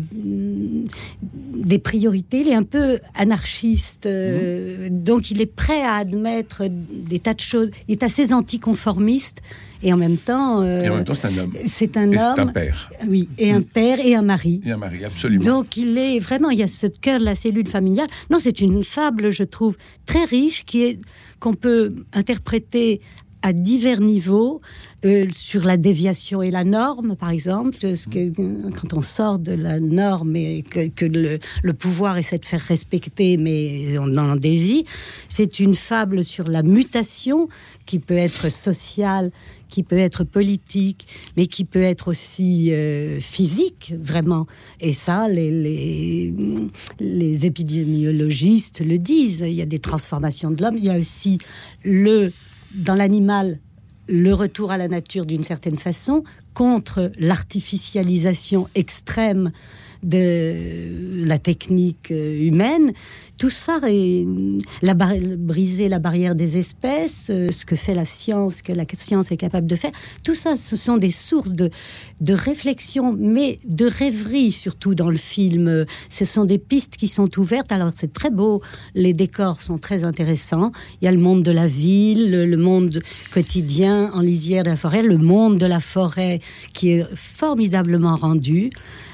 des 1.54 1.78
priorités. 1.78 2.40
Il 2.40 2.48
est 2.48 2.54
un 2.54 2.62
peu 2.62 2.98
anarchiste, 3.14 4.06
euh, 4.06 4.88
donc 4.90 5.30
il 5.30 5.40
est 5.40 5.46
prêt 5.46 5.82
à 5.82 5.94
admettre 5.96 6.64
des 6.68 7.18
tas 7.18 7.34
de 7.34 7.40
choses. 7.40 7.70
Il 7.88 7.92
est 7.92 8.02
assez 8.02 8.32
anticonformiste 8.32 9.38
et 9.82 9.92
en 9.92 9.96
même 9.96 10.16
temps. 10.16 10.62
euh, 10.62 10.82
Et 10.82 10.88
en 10.88 10.96
même 10.96 11.04
temps, 11.04 11.14
c'est 11.14 11.28
un 11.28 11.42
homme. 11.42 11.52
C'est 11.66 11.96
un 11.96 12.02
Et 12.10 12.18
homme. 12.18 12.32
c'est 12.36 12.40
un 12.42 12.46
père. 12.48 12.90
Oui, 13.08 13.28
et 13.38 13.50
un 13.52 13.62
père 13.62 13.98
et 14.04 14.14
un 14.14 14.22
mari. 14.22 14.60
Et 14.64 14.70
un 14.72 14.76
mari, 14.76 15.04
absolument. 15.04 15.44
Donc 15.44 15.76
il 15.76 15.96
est 15.98 16.18
vraiment, 16.18 16.50
il 16.50 16.58
y 16.58 16.62
a 16.62 16.68
ce 16.68 16.86
cœur 16.86 17.18
de 17.20 17.24
la 17.24 17.34
cellule 17.34 17.68
familiale. 17.68 18.08
Non, 18.30 18.38
c'est 18.40 18.60
une 18.60 18.82
fable, 18.84 19.30
je 19.30 19.44
trouve, 19.44 19.76
très 20.06 20.24
riche, 20.24 20.64
qui 20.64 20.84
est 20.84 20.98
qu'on 21.42 21.54
peut 21.54 21.92
interpréter 22.12 23.00
à 23.42 23.52
divers 23.52 24.00
niveaux. 24.00 24.60
euh, 25.04 25.26
sur 25.32 25.64
la 25.64 25.76
déviation 25.76 26.42
et 26.42 26.50
la 26.50 26.64
norme, 26.64 27.16
par 27.16 27.30
exemple, 27.30 27.96
ce 27.96 28.06
que, 28.08 28.30
quand 28.70 28.94
on 28.94 29.02
sort 29.02 29.38
de 29.38 29.52
la 29.52 29.80
norme 29.80 30.36
et 30.36 30.62
que, 30.62 30.88
que 30.88 31.04
le, 31.04 31.38
le 31.62 31.72
pouvoir 31.72 32.18
essaie 32.18 32.38
de 32.38 32.44
faire 32.44 32.60
respecter, 32.60 33.36
mais 33.36 33.98
on 33.98 34.14
en 34.16 34.36
dévie, 34.36 34.84
c'est 35.28 35.58
une 35.58 35.74
fable 35.74 36.24
sur 36.24 36.48
la 36.48 36.62
mutation 36.62 37.48
qui 37.84 37.98
peut 37.98 38.16
être 38.16 38.48
sociale, 38.50 39.32
qui 39.72 39.82
peut 39.82 39.98
être 39.98 40.22
politique, 40.22 41.06
mais 41.38 41.46
qui 41.46 41.64
peut 41.64 41.82
être 41.82 42.08
aussi 42.08 42.72
euh, 42.72 43.18
physique, 43.20 43.94
vraiment. 43.98 44.46
Et 44.80 44.92
ça, 44.92 45.28
les, 45.30 45.50
les, 45.50 46.34
les 47.00 47.46
épidémiologistes 47.46 48.80
le 48.80 48.98
disent. 48.98 49.42
Il 49.46 49.54
y 49.54 49.62
a 49.62 49.66
des 49.66 49.78
transformations 49.78 50.50
de 50.50 50.62
l'homme. 50.62 50.76
Il 50.76 50.84
y 50.84 50.90
a 50.90 50.98
aussi 50.98 51.38
le 51.84 52.32
dans 52.74 52.94
l'animal 52.94 53.58
le 54.08 54.34
retour 54.34 54.72
à 54.72 54.76
la 54.76 54.88
nature 54.88 55.24
d'une 55.24 55.44
certaine 55.44 55.78
façon 55.78 56.22
contre 56.54 57.10
l'artificialisation 57.18 58.68
extrême 58.74 59.52
de 60.02 61.24
la 61.26 61.38
technique 61.38 62.10
euh, 62.10 62.46
humaine. 62.46 62.92
Tout 63.38 63.50
ça 63.50 63.80
est 63.88 64.24
la 64.82 64.94
briser 64.94 65.88
la 65.88 65.98
barrière 65.98 66.36
des 66.36 66.58
espèces, 66.58 67.28
euh, 67.30 67.50
ce 67.50 67.64
que 67.64 67.74
fait 67.74 67.94
la 67.94 68.04
science, 68.04 68.62
que 68.62 68.72
la 68.72 68.84
science 68.94 69.32
est 69.32 69.36
capable 69.36 69.66
de 69.66 69.74
faire. 69.74 69.90
Tout 70.22 70.36
ça, 70.36 70.54
ce 70.54 70.76
sont 70.76 70.96
des 70.96 71.10
sources 71.10 71.52
de, 71.52 71.70
de 72.20 72.34
réflexion, 72.34 73.16
mais 73.18 73.58
de 73.64 73.86
rêverie 73.86 74.52
surtout 74.52 74.94
dans 74.94 75.10
le 75.10 75.16
film. 75.16 75.86
Ce 76.08 76.24
sont 76.24 76.44
des 76.44 76.58
pistes 76.58 76.96
qui 76.96 77.08
sont 77.08 77.38
ouvertes. 77.38 77.72
Alors 77.72 77.90
c'est 77.92 78.12
très 78.12 78.30
beau, 78.30 78.62
les 78.94 79.14
décors 79.14 79.60
sont 79.60 79.78
très 79.78 80.04
intéressants. 80.04 80.70
Il 81.00 81.06
y 81.06 81.08
a 81.08 81.12
le 81.12 81.18
monde 81.18 81.42
de 81.42 81.50
la 81.50 81.66
ville, 81.66 82.30
le 82.30 82.52
le 82.52 82.58
monde 82.58 83.02
quotidien 83.32 84.10
en 84.12 84.20
lisière 84.20 84.62
de 84.62 84.68
la 84.68 84.76
forêt, 84.76 85.02
le 85.02 85.16
monde 85.16 85.56
de 85.56 85.64
la 85.64 85.80
forêt 85.80 86.40
qui 86.74 86.90
est 86.90 87.06
formidablement 87.14 88.14
rendu 88.14 88.70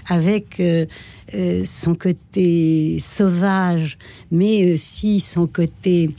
avec 0.09 0.61
euh, 0.61 0.87
euh, 1.35 1.65
son 1.65 1.95
côté 1.95 2.99
sauvage, 3.01 3.99
mais 4.31 4.73
aussi 4.73 5.21
son 5.21 5.47
côté 5.47 6.11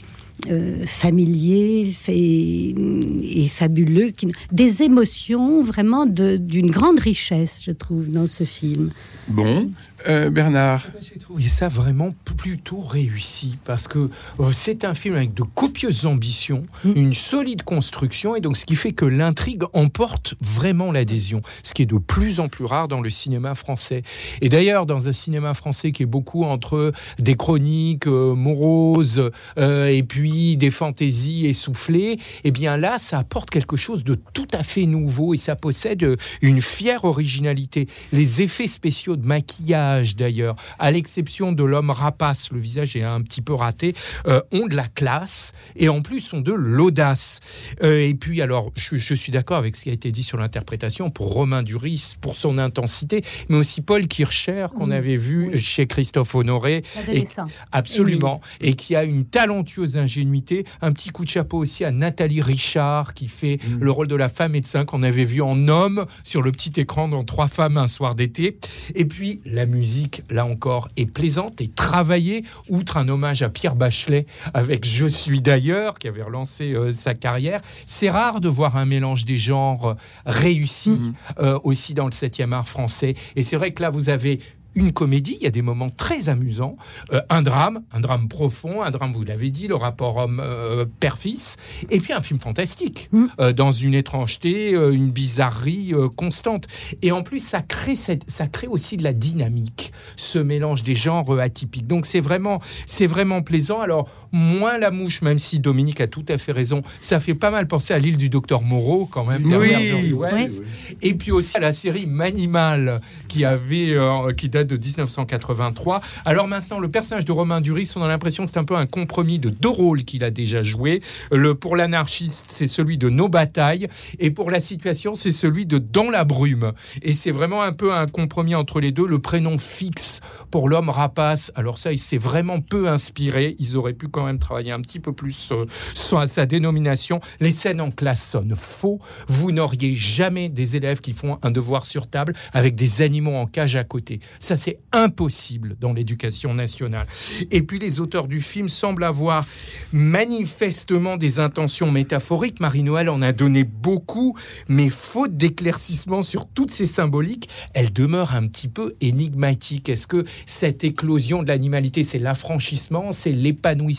euh, 0.48 0.84
familier 0.86 1.94
et, 2.08 2.74
et 3.22 3.48
fabuleux, 3.48 4.10
qui- 4.10 4.32
des 4.52 4.82
émotions 4.82 5.62
vraiment 5.62 6.06
d'une 6.06 6.70
grande 6.70 6.98
richesse, 6.98 7.60
je 7.64 7.72
trouve, 7.72 8.10
dans 8.10 8.26
ce 8.26 8.44
film. 8.44 8.90
Bon, 9.28 9.70
euh, 10.08 10.30
Bernard. 10.30 10.86
J'ai 11.00 11.18
trouvé 11.20 11.42
ça 11.44 11.68
vraiment 11.68 12.14
plutôt 12.36 12.80
réussi 12.80 13.56
parce 13.64 13.86
que 13.86 13.98
euh, 14.40 14.50
c'est 14.52 14.84
un 14.84 14.94
film 14.94 15.14
avec 15.14 15.34
de 15.34 15.42
copieuses 15.42 16.06
ambitions, 16.06 16.64
une 16.84 17.14
solide 17.14 17.62
construction 17.62 18.34
et 18.34 18.40
donc 18.40 18.56
ce 18.56 18.64
qui 18.66 18.76
fait 18.76 18.92
que 18.92 19.04
l'intrigue 19.04 19.62
emporte 19.72 20.34
vraiment 20.40 20.90
l'adhésion, 20.90 21.42
ce 21.62 21.74
qui 21.74 21.82
est 21.82 21.86
de 21.86 21.98
plus 21.98 22.40
en 22.40 22.48
plus 22.48 22.64
rare 22.64 22.88
dans 22.88 23.00
le 23.00 23.10
cinéma 23.10 23.54
français. 23.54 24.02
Et 24.40 24.48
d'ailleurs, 24.48 24.86
dans 24.86 25.06
un 25.08 25.12
cinéma 25.12 25.54
français 25.54 25.92
qui 25.92 26.02
est 26.02 26.06
beaucoup 26.06 26.44
entre 26.44 26.92
des 27.18 27.34
chroniques 27.36 28.06
euh, 28.06 28.34
moroses 28.34 29.30
euh, 29.58 29.86
et 29.86 30.02
puis 30.02 30.29
des 30.56 30.70
fantaisies 30.70 31.46
essoufflées, 31.46 32.18
eh 32.44 32.50
bien 32.50 32.76
là, 32.76 32.98
ça 32.98 33.18
apporte 33.18 33.50
quelque 33.50 33.76
chose 33.76 34.04
de 34.04 34.14
tout 34.14 34.48
à 34.52 34.62
fait 34.62 34.86
nouveau 34.86 35.34
et 35.34 35.36
ça 35.36 35.56
possède 35.56 36.02
euh, 36.02 36.16
une 36.42 36.60
fière 36.60 37.04
originalité. 37.04 37.86
Les 38.12 38.42
effets 38.42 38.66
spéciaux 38.66 39.16
de 39.16 39.26
maquillage, 39.26 40.16
d'ailleurs, 40.16 40.56
à 40.78 40.90
l'exception 40.90 41.52
de 41.52 41.64
l'homme 41.64 41.90
rapace, 41.90 42.50
le 42.52 42.58
visage 42.58 42.96
est 42.96 43.02
un 43.02 43.22
petit 43.22 43.42
peu 43.42 43.54
raté, 43.54 43.94
euh, 44.26 44.40
ont 44.52 44.66
de 44.66 44.76
la 44.76 44.88
classe 44.88 45.52
et 45.76 45.88
en 45.88 46.02
plus 46.02 46.32
ont 46.32 46.40
de 46.40 46.52
l'audace. 46.52 47.40
Euh, 47.82 48.06
et 48.06 48.14
puis, 48.14 48.42
alors, 48.42 48.72
je, 48.76 48.96
je 48.96 49.14
suis 49.14 49.32
d'accord 49.32 49.58
avec 49.58 49.76
ce 49.76 49.84
qui 49.84 49.90
a 49.90 49.92
été 49.92 50.12
dit 50.12 50.22
sur 50.22 50.38
l'interprétation 50.38 51.10
pour 51.10 51.32
Romain 51.32 51.62
Duris, 51.62 52.16
pour 52.20 52.34
son 52.34 52.58
intensité, 52.58 53.22
mais 53.48 53.56
aussi 53.56 53.80
Paul 53.80 54.06
Kircher, 54.06 54.66
qu'on 54.76 54.90
avait 54.90 55.16
vu 55.16 55.58
chez 55.58 55.86
Christophe 55.86 56.34
Honoré. 56.34 56.82
Et-. 57.12 57.26
Absolument. 57.72 58.40
Et 58.60 58.74
qui 58.74 58.96
a 58.96 59.04
une 59.04 59.24
talentueuse 59.24 59.96
ingénuité. 60.20 60.64
Un 60.82 60.92
petit 60.92 61.10
coup 61.10 61.24
de 61.24 61.30
chapeau 61.30 61.58
aussi 61.58 61.84
à 61.84 61.90
Nathalie 61.90 62.42
Richard, 62.42 63.14
qui 63.14 63.28
fait 63.28 63.58
le 63.80 63.90
rôle 63.90 64.08
de 64.08 64.14
la 64.14 64.28
femme 64.28 64.52
médecin 64.52 64.84
qu'on 64.84 65.02
avait 65.02 65.24
vu 65.24 65.40
en 65.40 65.68
homme 65.68 66.04
sur 66.24 66.42
le 66.42 66.52
petit 66.52 66.78
écran 66.80 67.08
dans 67.08 67.24
Trois 67.24 67.48
femmes 67.48 67.76
un 67.76 67.86
soir 67.86 68.14
d'été. 68.14 68.58
Et 68.94 69.04
puis, 69.04 69.40
la 69.44 69.64
musique, 69.64 70.22
là 70.30 70.44
encore, 70.44 70.88
est 70.96 71.06
plaisante 71.06 71.60
et 71.60 71.68
travaillée, 71.68 72.44
outre 72.68 72.96
un 72.96 73.08
hommage 73.08 73.42
à 73.42 73.48
Pierre 73.48 73.76
Bachelet 73.76 74.26
avec 74.52 74.84
Je 74.84 75.06
suis 75.06 75.40
d'ailleurs, 75.40 75.98
qui 75.98 76.08
avait 76.08 76.22
relancé 76.22 76.72
euh, 76.72 76.92
sa 76.92 77.14
carrière. 77.14 77.60
C'est 77.86 78.10
rare 78.10 78.40
de 78.40 78.48
voir 78.48 78.76
un 78.76 78.84
mélange 78.84 79.24
des 79.24 79.38
genres 79.38 79.96
réussi 80.26 81.12
euh, 81.38 81.58
aussi 81.62 81.94
dans 81.94 82.06
le 82.06 82.10
7e 82.10 82.52
art 82.52 82.68
français. 82.68 83.14
Et 83.36 83.42
c'est 83.42 83.56
vrai 83.56 83.72
que 83.72 83.82
là, 83.82 83.90
vous 83.90 84.08
avez 84.08 84.40
une 84.74 84.92
comédie, 84.92 85.36
il 85.40 85.44
y 85.44 85.46
a 85.46 85.50
des 85.50 85.62
moments 85.62 85.88
très 85.88 86.28
amusants, 86.28 86.76
euh, 87.12 87.20
un 87.28 87.42
drame, 87.42 87.82
un 87.92 88.00
drame 88.00 88.28
profond, 88.28 88.82
un 88.82 88.90
drame, 88.90 89.12
vous 89.12 89.24
l'avez 89.24 89.50
dit, 89.50 89.68
le 89.68 89.74
rapport 89.74 90.16
homme-père-fils, 90.16 91.56
et 91.90 92.00
puis 92.00 92.12
un 92.12 92.22
film 92.22 92.40
fantastique, 92.40 93.10
euh, 93.40 93.52
dans 93.52 93.70
une 93.70 93.94
étrangeté, 93.94 94.74
euh, 94.74 94.92
une 94.92 95.10
bizarrerie 95.10 95.92
euh, 95.92 96.08
constante. 96.08 96.66
Et 97.02 97.12
en 97.12 97.22
plus, 97.22 97.40
ça 97.40 97.62
crée, 97.62 97.94
cette, 97.94 98.28
ça 98.30 98.46
crée 98.46 98.66
aussi 98.66 98.96
de 98.96 99.02
la 99.02 99.12
dynamique, 99.12 99.92
ce 100.16 100.38
mélange 100.38 100.82
des 100.82 100.94
genres 100.94 101.34
euh, 101.34 101.40
atypiques. 101.40 101.86
Donc 101.86 102.06
c'est 102.06 102.20
vraiment, 102.20 102.60
c'est 102.86 103.06
vraiment 103.06 103.42
plaisant. 103.42 103.80
Alors, 103.80 104.08
moins 104.32 104.78
la 104.78 104.90
mouche, 104.90 105.22
même 105.22 105.38
si 105.38 105.58
Dominique 105.58 106.00
a 106.00 106.06
tout 106.06 106.24
à 106.28 106.38
fait 106.38 106.52
raison, 106.52 106.82
ça 107.00 107.20
fait 107.20 107.34
pas 107.34 107.50
mal 107.50 107.66
penser 107.66 107.94
à 107.94 107.98
l'île 107.98 108.16
du 108.16 108.28
docteur 108.28 108.62
Moreau, 108.62 109.06
quand 109.06 109.24
même, 109.24 109.44
Oui. 109.46 110.12
Wells. 110.12 110.62
Et 111.02 111.14
puis 111.14 111.32
aussi 111.32 111.56
à 111.56 111.60
la 111.60 111.72
série 111.72 112.06
Manimal, 112.06 113.00
qui 113.28 113.44
avait, 113.44 113.90
euh, 113.94 114.32
qui 114.32 114.48
date 114.48 114.66
de 114.68 114.76
1983. 114.76 116.00
Alors 116.24 116.48
maintenant, 116.48 116.78
le 116.78 116.88
personnage 116.88 117.24
de 117.24 117.32
Romain 117.32 117.60
Duris, 117.60 117.92
on 117.96 118.02
a 118.02 118.08
l'impression 118.08 118.44
que 118.44 118.50
c'est 118.52 118.58
un 118.58 118.64
peu 118.64 118.76
un 118.76 118.86
compromis 118.86 119.38
de 119.38 119.50
deux 119.50 119.68
rôles 119.68 120.04
qu'il 120.04 120.24
a 120.24 120.30
déjà 120.30 120.62
joué. 120.62 121.00
Le 121.32 121.54
pour 121.54 121.76
l'anarchiste, 121.76 122.46
c'est 122.48 122.66
celui 122.66 122.98
de 122.98 123.08
Nos 123.08 123.28
batailles, 123.28 123.88
et 124.18 124.30
pour 124.30 124.50
la 124.50 124.60
situation, 124.60 125.14
c'est 125.14 125.32
celui 125.32 125.66
de 125.66 125.78
Dans 125.78 126.10
la 126.10 126.24
brume. 126.24 126.72
Et 127.02 127.12
c'est 127.12 127.30
vraiment 127.30 127.62
un 127.62 127.72
peu 127.72 127.92
un 127.94 128.06
compromis 128.06 128.54
entre 128.54 128.80
les 128.80 128.92
deux. 128.92 129.06
Le 129.06 129.18
prénom 129.18 129.58
fixe 129.58 130.20
pour 130.50 130.68
l'homme 130.68 130.88
rapace. 130.88 131.52
Alors 131.54 131.78
ça, 131.78 131.92
il 131.92 131.98
s'est 131.98 132.18
vraiment 132.18 132.60
peu 132.60 132.88
inspiré. 132.88 133.56
Ils 133.58 133.76
auraient 133.76 133.92
pu 133.94 134.08
quand 134.08 134.19
même 134.26 134.38
travailler 134.38 134.72
un 134.72 134.80
petit 134.80 135.00
peu 135.00 135.12
plus 135.12 135.52
euh, 135.52 135.66
sur 135.94 136.28
sa 136.28 136.46
dénomination. 136.46 137.20
Les 137.40 137.52
scènes 137.52 137.80
en 137.80 137.90
classe 137.90 138.26
sonnent 138.26 138.56
faux. 138.56 139.00
Vous 139.28 139.52
n'auriez 139.52 139.94
jamais 139.94 140.48
des 140.48 140.76
élèves 140.76 141.00
qui 141.00 141.12
font 141.12 141.38
un 141.42 141.50
devoir 141.50 141.86
sur 141.86 142.08
table 142.08 142.34
avec 142.52 142.74
des 142.76 143.02
animaux 143.02 143.34
en 143.34 143.46
cage 143.46 143.76
à 143.76 143.84
côté. 143.84 144.20
Ça, 144.38 144.56
c'est 144.56 144.78
impossible 144.92 145.76
dans 145.80 145.92
l'éducation 145.92 146.54
nationale. 146.54 147.06
Et 147.50 147.62
puis, 147.62 147.78
les 147.78 148.00
auteurs 148.00 148.28
du 148.28 148.40
film 148.40 148.68
semblent 148.68 149.04
avoir 149.04 149.46
manifestement 149.92 151.16
des 151.16 151.40
intentions 151.40 151.90
métaphoriques. 151.90 152.60
Marie-Noël 152.60 153.08
en 153.08 153.22
a 153.22 153.32
donné 153.32 153.64
beaucoup, 153.64 154.36
mais 154.68 154.90
faute 154.90 155.36
d'éclaircissement 155.36 156.22
sur 156.22 156.46
toutes 156.46 156.70
ces 156.70 156.86
symboliques, 156.86 157.48
elle 157.74 157.92
demeure 157.92 158.34
un 158.34 158.46
petit 158.46 158.68
peu 158.68 158.94
énigmatique. 159.00 159.88
Est-ce 159.88 160.06
que 160.06 160.24
cette 160.46 160.84
éclosion 160.84 161.42
de 161.42 161.48
l'animalité, 161.48 162.02
c'est 162.02 162.18
l'affranchissement, 162.18 163.12
c'est 163.12 163.32
l'épanouissement, 163.32 163.90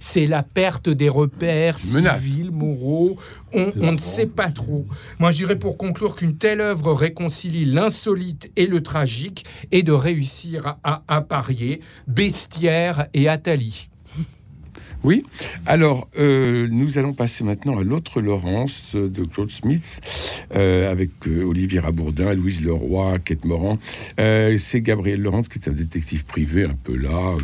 c'est 0.00 0.26
la 0.26 0.42
perte 0.42 0.88
des 0.88 1.08
repères 1.08 1.76
Menace. 1.92 2.22
civils, 2.22 2.50
moraux 2.50 3.16
on, 3.52 3.72
on 3.80 3.92
ne 3.92 3.96
sait 3.96 4.26
pas 4.26 4.50
trop. 4.50 4.84
Moi, 5.18 5.30
je 5.30 5.36
dirais 5.36 5.56
pour 5.58 5.76
conclure 5.78 6.14
qu'une 6.16 6.36
telle 6.36 6.60
œuvre 6.60 6.92
réconcilie 6.92 7.64
l'insolite 7.64 8.50
et 8.56 8.66
le 8.66 8.82
tragique 8.82 9.44
et 9.72 9.82
de 9.82 9.92
réussir 9.92 10.66
à, 10.66 10.78
à- 10.84 11.02
à 11.08 11.20
parier 11.22 11.80
Bestiaire 12.06 13.06
et 13.14 13.28
Athalie. 13.28 13.88
Oui. 15.04 15.24
Alors, 15.64 16.08
euh, 16.18 16.66
nous 16.70 16.98
allons 16.98 17.12
passer 17.12 17.44
maintenant 17.44 17.78
à 17.78 17.84
l'autre 17.84 18.20
Laurence 18.20 18.96
de 18.96 19.24
Claude 19.24 19.50
Smith, 19.50 20.00
euh, 20.54 20.90
avec 20.90 21.10
euh, 21.28 21.44
Olivier 21.44 21.78
Rabourdin, 21.78 22.34
Louise 22.34 22.62
Leroy, 22.62 23.18
Kate 23.20 23.44
Moran. 23.44 23.78
C'est 24.16 24.80
Gabriel 24.80 25.22
Laurence 25.22 25.48
qui 25.48 25.58
est 25.58 25.68
un 25.68 25.72
détective 25.72 26.24
privé 26.24 26.64
un 26.64 26.74
peu 26.82 26.96
là, 26.96 27.36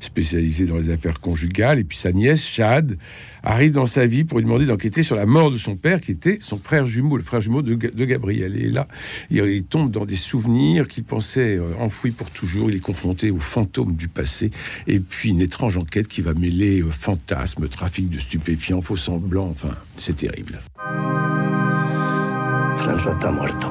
spécialisé 0.00 0.64
dans 0.64 0.76
les 0.76 0.90
affaires 0.90 1.20
conjugales. 1.20 1.78
Et 1.78 1.84
puis 1.84 1.98
sa 1.98 2.12
nièce, 2.12 2.44
Chad, 2.44 2.96
arrive 3.42 3.72
dans 3.72 3.86
sa 3.86 4.06
vie 4.06 4.24
pour 4.24 4.38
lui 4.38 4.44
demander 4.44 4.66
d'enquêter 4.66 5.02
sur 5.02 5.16
la 5.16 5.26
mort 5.26 5.50
de 5.50 5.56
son 5.56 5.76
père, 5.76 6.00
qui 6.00 6.12
était 6.12 6.38
son 6.40 6.56
frère 6.56 6.86
jumeau, 6.86 7.16
le 7.16 7.22
frère 7.22 7.40
jumeau 7.40 7.62
de, 7.62 7.74
de 7.74 8.04
Gabriel. 8.04 8.56
Et 8.56 8.68
là, 8.68 8.88
il, 9.30 9.38
il 9.44 9.64
tombe 9.64 9.90
dans 9.90 10.04
des 10.04 10.16
souvenirs 10.16 10.88
qu'il 10.88 11.04
pensait 11.04 11.56
euh, 11.56 11.74
enfouis 11.78 12.12
pour 12.12 12.30
toujours. 12.30 12.70
Il 12.70 12.76
est 12.76 12.80
confronté 12.80 13.30
aux 13.30 13.38
fantômes 13.38 13.94
du 13.94 14.08
passé. 14.08 14.50
Et 14.86 15.00
puis 15.00 15.30
une 15.30 15.40
étrange 15.40 15.76
enquête 15.76 16.08
qui 16.08 16.20
va 16.20 16.34
mêler 16.34 16.80
euh, 16.80 16.90
fantasmes, 16.90 17.68
trafic 17.68 18.08
de 18.08 18.18
stupéfiants, 18.18 18.80
faux 18.80 18.96
semblants. 18.96 19.48
Enfin, 19.50 19.74
c'est 19.96 20.16
terrible. 20.16 20.60
François 22.76 23.12
está 23.12 23.30
muerto. 23.30 23.70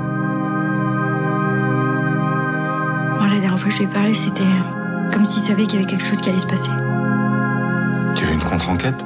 Moi, 3.18 3.28
la 3.28 3.40
dernière 3.40 3.60
fois 3.60 3.70
que 3.70 3.74
je 3.74 3.80
lui 3.80 3.86
ai 3.86 3.94
parlé, 3.94 4.14
c'était 4.14 4.44
comme 5.12 5.26
s'il 5.26 5.42
savait 5.42 5.66
qu'il 5.66 5.80
y 5.80 5.84
avait 5.84 5.90
quelque 5.90 6.06
chose 6.06 6.22
qui 6.22 6.30
allait 6.30 6.40
se 6.40 6.48
passer. 6.48 6.70
Tu 8.16 8.26
veux 8.26 8.34
une 8.34 8.40
contre-enquête? 8.40 9.04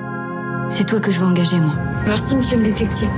C'est 0.69 0.85
toi 0.85 0.99
que 0.99 1.11
je 1.11 1.19
veux 1.19 1.25
engager, 1.25 1.59
moi. 1.59 1.75
Merci, 2.05 2.35
monsieur 2.35 2.57
le 2.57 2.63
détective. 2.63 3.09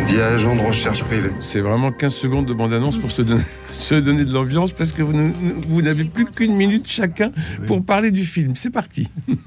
On 0.00 0.06
dit 0.06 0.20
agent 0.20 0.54
de 0.56 0.60
recherche 0.60 1.02
privée. 1.04 1.30
C'est 1.40 1.60
vraiment 1.60 1.90
15 1.90 2.14
secondes 2.14 2.46
de 2.46 2.52
bande-annonce 2.54 2.96
pour 2.98 3.10
se 3.10 3.22
donner, 3.22 3.42
se 3.74 3.94
donner 3.96 4.24
de 4.24 4.32
l'ambiance 4.32 4.70
parce 4.72 4.92
que 4.92 5.02
vous, 5.02 5.12
ne- 5.12 5.32
vous 5.68 5.82
n'avez 5.82 6.04
plus 6.04 6.26
qu'une 6.26 6.54
minute 6.54 6.86
chacun 6.86 7.32
pour 7.66 7.84
parler 7.84 8.10
du 8.10 8.24
film. 8.24 8.54
C'est 8.54 8.70
parti. 8.70 9.08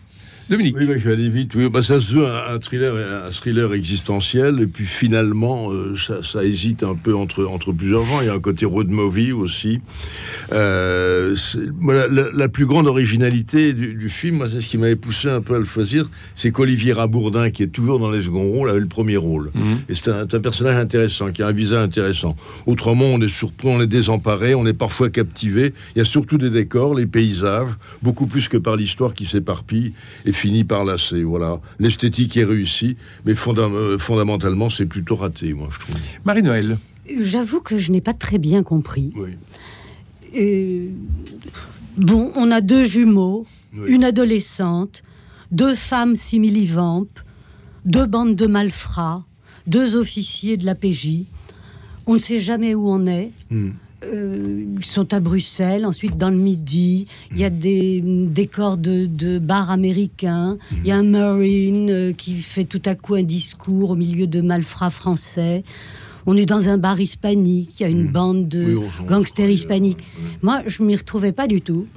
Dominique. 0.51 0.75
Oui, 0.77 0.85
bah, 0.85 0.93
je 0.97 1.07
vais 1.07 1.13
aller 1.13 1.29
vite. 1.29 1.55
Oui, 1.55 1.69
bah, 1.69 1.81
ça 1.81 1.99
se 2.01 2.13
veut 2.13 2.27
un, 2.27 2.55
un 2.55 2.59
thriller, 2.59 2.93
un 3.25 3.31
thriller 3.31 3.73
existentiel, 3.73 4.59
et 4.61 4.67
puis 4.67 4.85
finalement, 4.85 5.71
euh, 5.71 5.95
ça, 5.95 6.21
ça 6.21 6.43
hésite 6.43 6.83
un 6.83 6.95
peu 6.95 7.15
entre, 7.15 7.45
entre 7.45 7.71
plusieurs 7.71 8.03
genres. 8.03 8.21
Il 8.21 8.25
y 8.27 8.29
a 8.29 8.33
un 8.33 8.39
côté 8.39 8.65
road 8.65 8.89
movie 8.89 9.31
aussi. 9.31 9.79
Euh, 10.51 11.35
la, 11.87 12.07
la 12.07 12.49
plus 12.49 12.65
grande 12.65 12.87
originalité 12.87 13.71
du, 13.71 13.93
du 13.93 14.09
film, 14.09 14.45
c'est 14.47 14.59
ce 14.59 14.67
qui 14.67 14.77
m'avait 14.77 14.97
poussé 14.97 15.29
un 15.29 15.39
peu 15.39 15.55
à 15.55 15.59
le 15.59 15.65
choisir, 15.65 16.09
c'est 16.35 16.51
qu'Olivier 16.51 16.91
Rabourdin, 16.91 17.49
qui 17.49 17.63
est 17.63 17.67
toujours 17.67 17.99
dans 17.99 18.11
les 18.11 18.23
seconds 18.23 18.49
rôles, 18.49 18.69
avait 18.69 18.79
le 18.81 18.87
premier 18.87 19.17
rôle. 19.17 19.51
Et 19.87 19.95
c'est 19.95 20.09
un, 20.09 20.27
c'est 20.29 20.35
un 20.35 20.41
personnage 20.41 20.75
intéressant, 20.75 21.31
qui 21.31 21.41
a 21.43 21.47
un 21.47 21.53
visage 21.53 21.81
intéressant. 21.81 22.35
Autrement, 22.65 23.05
on 23.05 23.21
est 23.21 23.29
surpris, 23.29 23.69
on 23.69 23.81
est 23.81 23.87
désemparé, 23.87 24.53
on 24.53 24.67
est 24.67 24.73
parfois 24.73 25.09
captivé. 25.09 25.73
Il 25.95 25.99
y 25.99 26.01
a 26.01 26.05
surtout 26.05 26.37
des 26.37 26.49
décors, 26.49 26.93
les 26.93 27.07
paysages, 27.07 27.69
beaucoup 28.01 28.27
plus 28.27 28.49
que 28.49 28.57
par 28.57 28.75
l'histoire 28.75 29.13
qui 29.13 29.25
s'éparpille 29.25 29.93
et 30.25 30.33
finit 30.41 30.63
par 30.63 30.83
lasser. 30.85 31.23
Voilà. 31.23 31.59
L'esthétique 31.79 32.35
est 32.37 32.43
réussie, 32.43 32.97
mais 33.25 33.33
fondam- 33.33 33.73
euh, 33.75 33.97
fondamentalement, 33.99 34.69
c'est 34.69 34.85
plutôt 34.87 35.15
raté, 35.15 35.53
moi, 35.53 35.69
je 35.71 35.79
trouve. 35.79 35.95
Marie-Noël. 36.25 36.77
J'avoue 37.19 37.61
que 37.61 37.77
je 37.77 37.91
n'ai 37.91 38.01
pas 38.01 38.13
très 38.13 38.37
bien 38.39 38.63
compris. 38.63 39.11
Oui. 39.15 39.31
Euh, 40.39 40.89
bon, 41.97 42.31
on 42.35 42.49
a 42.51 42.61
deux 42.61 42.83
jumeaux, 42.85 43.45
Oui. 43.77 43.91
une 43.93 44.03
adolescente, 44.03 45.03
deux 45.51 45.75
femmes 45.75 46.15
simili-vampes, 46.15 47.19
deux 47.85 48.05
bandes 48.05 48.35
de 48.35 48.47
malfrats, 48.47 49.23
deux 49.67 49.95
officiers 49.95 50.57
de 50.57 50.65
la 50.65 50.73
PJ. 50.75 51.25
On 52.07 52.15
ne 52.15 52.19
sait 52.19 52.39
jamais 52.39 52.73
où 52.73 52.89
on 52.89 53.05
est. 53.05 53.31
Hmm. 53.51 53.71
Euh, 54.03 54.65
ils 54.79 54.85
sont 54.85 55.13
à 55.13 55.19
Bruxelles, 55.19 55.85
ensuite 55.85 56.17
dans 56.17 56.29
le 56.29 56.37
Midi. 56.37 57.07
Il 57.31 57.37
y 57.37 57.43
a 57.43 57.49
des 57.49 58.01
mm, 58.01 58.31
décors 58.31 58.77
de, 58.77 59.05
de 59.05 59.39
bars 59.39 59.69
américains. 59.69 60.57
Il 60.71 60.87
y 60.87 60.91
a 60.91 60.97
un 60.97 61.03
Marine 61.03 61.89
euh, 61.89 62.11
qui 62.11 62.35
fait 62.35 62.65
tout 62.65 62.81
à 62.85 62.95
coup 62.95 63.15
un 63.15 63.23
discours 63.23 63.91
au 63.91 63.95
milieu 63.95 64.27
de 64.27 64.41
malfrats 64.41 64.89
français. 64.89 65.63
On 66.25 66.37
est 66.37 66.45
dans 66.45 66.69
un 66.69 66.77
bar 66.77 66.99
hispanique. 66.99 67.79
Il 67.79 67.83
y 67.83 67.85
a 67.85 67.89
une 67.89 68.07
bande 68.07 68.47
de 68.47 68.77
gangsters 69.07 69.49
hispaniques. 69.49 70.03
Moi, 70.41 70.61
je 70.67 70.83
m'y 70.83 70.95
retrouvais 70.95 71.31
pas 71.31 71.47
du 71.47 71.61
tout. 71.61 71.87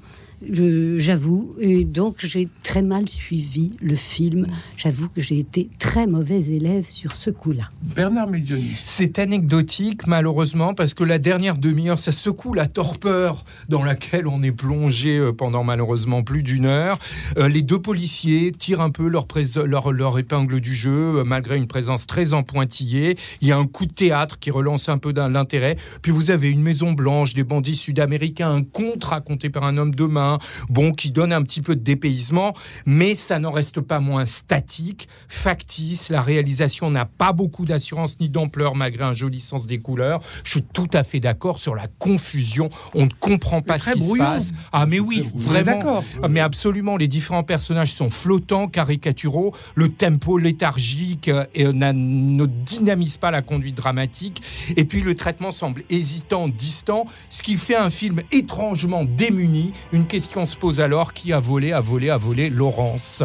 J'avoue, 0.50 1.54
et 1.58 1.84
donc 1.84 2.16
j'ai 2.20 2.48
très 2.62 2.82
mal 2.82 3.08
suivi 3.08 3.72
le 3.80 3.94
film. 3.94 4.46
J'avoue 4.76 5.08
que 5.08 5.20
j'ai 5.20 5.38
été 5.38 5.68
très 5.78 6.06
mauvais 6.06 6.40
élève 6.40 6.86
sur 6.88 7.16
ce 7.16 7.30
coup-là. 7.30 7.70
Bernard 7.82 8.28
Medioni. 8.28 8.72
C'est 8.82 9.18
anecdotique, 9.18 10.06
malheureusement, 10.06 10.74
parce 10.74 10.94
que 10.94 11.04
la 11.04 11.18
dernière 11.18 11.56
demi-heure, 11.56 11.98
ça 11.98 12.12
secoue 12.12 12.54
la 12.54 12.66
torpeur 12.66 13.44
dans 13.68 13.84
laquelle 13.84 14.26
on 14.26 14.42
est 14.42 14.52
plongé 14.52 15.18
euh, 15.18 15.32
pendant 15.32 15.64
malheureusement 15.64 16.22
plus 16.22 16.42
d'une 16.42 16.66
heure. 16.66 16.98
Euh, 17.38 17.48
les 17.48 17.62
deux 17.62 17.80
policiers 17.80 18.52
tirent 18.52 18.80
un 18.80 18.90
peu 18.90 19.08
leur, 19.08 19.26
leur, 19.66 19.92
leur 19.92 20.18
épingle 20.18 20.60
du 20.60 20.74
jeu, 20.74 21.18
euh, 21.18 21.24
malgré 21.24 21.56
une 21.56 21.66
présence 21.66 22.06
très 22.06 22.34
en 22.34 22.42
pointillé. 22.42 23.16
Il 23.40 23.48
y 23.48 23.52
a 23.52 23.56
un 23.56 23.66
coup 23.66 23.86
de 23.86 23.92
théâtre 23.92 24.38
qui 24.38 24.50
relance 24.50 24.88
un 24.88 24.98
peu 24.98 25.12
l'intérêt. 25.12 25.76
Puis 26.02 26.12
vous 26.12 26.30
avez 26.30 26.50
une 26.50 26.62
Maison 26.62 26.92
Blanche, 26.92 27.34
des 27.34 27.44
bandits 27.44 27.76
sud-américains, 27.76 28.50
un 28.50 28.62
conte 28.62 29.04
raconté 29.04 29.50
par 29.50 29.64
un 29.64 29.76
homme 29.76 29.94
de 29.94 30.04
main, 30.04 30.33
bon, 30.68 30.92
qui 30.92 31.10
donne 31.10 31.32
un 31.32 31.42
petit 31.42 31.62
peu 31.62 31.76
de 31.76 31.82
dépaysement, 31.82 32.54
mais 32.86 33.14
ça 33.14 33.38
n'en 33.38 33.52
reste 33.52 33.80
pas 33.80 34.00
moins 34.00 34.26
statique, 34.26 35.08
factice. 35.28 36.08
La 36.08 36.22
réalisation 36.22 36.90
n'a 36.90 37.04
pas 37.04 37.32
beaucoup 37.32 37.64
d'assurance 37.64 38.18
ni 38.20 38.28
d'ampleur 38.28 38.74
malgré 38.74 39.04
un 39.04 39.12
joli 39.12 39.40
sens 39.40 39.66
des 39.66 39.78
couleurs. 39.78 40.20
Je 40.44 40.50
suis 40.52 40.62
tout 40.62 40.88
à 40.92 41.04
fait 41.04 41.20
d'accord 41.20 41.58
sur 41.58 41.74
la 41.74 41.86
confusion. 41.98 42.68
On 42.94 43.04
ne 43.04 43.10
comprend 43.20 43.60
pas 43.60 43.78
ce 43.78 43.90
qui 43.92 43.98
brouillon. 43.98 44.24
se 44.24 44.30
passe. 44.30 44.52
Ah 44.72 44.86
mais 44.86 45.00
oui, 45.00 45.28
vraiment. 45.34 45.64
d'accord. 45.64 46.04
Ah, 46.22 46.28
Mais 46.28 46.40
absolument, 46.40 46.96
les 46.96 47.08
différents 47.08 47.42
personnages 47.42 47.92
sont 47.92 48.10
flottants, 48.10 48.68
caricaturaux. 48.68 49.54
Le 49.74 49.88
tempo 49.88 50.38
léthargique 50.38 51.28
euh, 51.28 51.44
et, 51.54 51.66
euh, 51.66 51.72
ne 51.72 52.46
dynamise 52.46 53.16
pas 53.16 53.30
la 53.30 53.42
conduite 53.42 53.76
dramatique. 53.76 54.42
Et 54.76 54.84
puis 54.84 55.00
le 55.00 55.14
traitement 55.14 55.50
semble 55.50 55.82
hésitant, 55.90 56.48
distant, 56.48 57.06
ce 57.30 57.42
qui 57.42 57.56
fait 57.56 57.76
un 57.76 57.90
film 57.90 58.20
étrangement 58.32 59.04
démuni. 59.04 59.72
Une 59.92 60.06
question 60.06 60.23
se 60.24 60.56
pose 60.56 60.80
alors 60.80 61.12
qui 61.12 61.32
a 61.32 61.40
volé, 61.40 61.72
a 61.72 61.80
volé, 61.80 62.10
a 62.10 62.16
volé 62.16 62.50
Laurence 62.50 63.22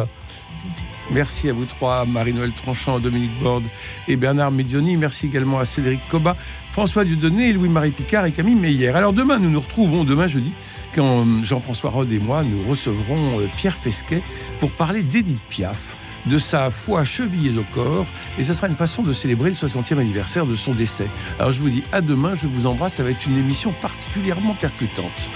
Merci 1.10 1.48
à 1.48 1.52
vous 1.52 1.64
trois, 1.64 2.04
Marie-Noël 2.04 2.52
Tranchant, 2.52 3.00
Dominique 3.00 3.36
Borde 3.42 3.64
et 4.06 4.14
Bernard 4.14 4.52
Medioni. 4.52 4.96
Merci 4.96 5.26
également 5.26 5.58
à 5.58 5.64
Cédric 5.64 6.00
Coba, 6.08 6.36
François 6.70 7.04
Dieudonné, 7.04 7.52
Louis-Marie 7.52 7.90
Picard 7.90 8.26
et 8.26 8.32
Camille 8.32 8.54
Meyer. 8.54 8.90
Alors 8.90 9.12
demain, 9.12 9.38
nous 9.38 9.50
nous 9.50 9.60
retrouvons, 9.60 10.04
demain 10.04 10.28
jeudi, 10.28 10.52
quand 10.94 11.26
euh, 11.26 11.42
Jean-François 11.42 11.90
Rode 11.90 12.12
et 12.12 12.20
moi, 12.20 12.44
nous 12.44 12.68
recevrons 12.68 13.40
euh, 13.40 13.46
Pierre 13.56 13.76
Fesquet 13.76 14.22
pour 14.60 14.70
parler 14.70 15.02
d'Edith 15.02 15.40
Piaf, 15.48 15.96
de 16.26 16.38
sa 16.38 16.70
foi 16.70 17.02
chevillée 17.02 17.58
au 17.58 17.64
corps, 17.74 18.06
et 18.38 18.44
ce 18.44 18.54
sera 18.54 18.68
une 18.68 18.76
façon 18.76 19.02
de 19.02 19.12
célébrer 19.12 19.48
le 19.48 19.56
60e 19.56 19.98
anniversaire 19.98 20.46
de 20.46 20.54
son 20.54 20.74
décès. 20.74 21.08
Alors 21.40 21.50
je 21.50 21.58
vous 21.58 21.70
dis 21.70 21.82
à 21.90 22.02
demain, 22.02 22.36
je 22.36 22.46
vous 22.46 22.66
embrasse, 22.66 22.94
ça 22.94 23.02
va 23.02 23.10
être 23.10 23.26
une 23.26 23.38
émission 23.38 23.74
particulièrement 23.80 24.54
percutante. 24.54 25.30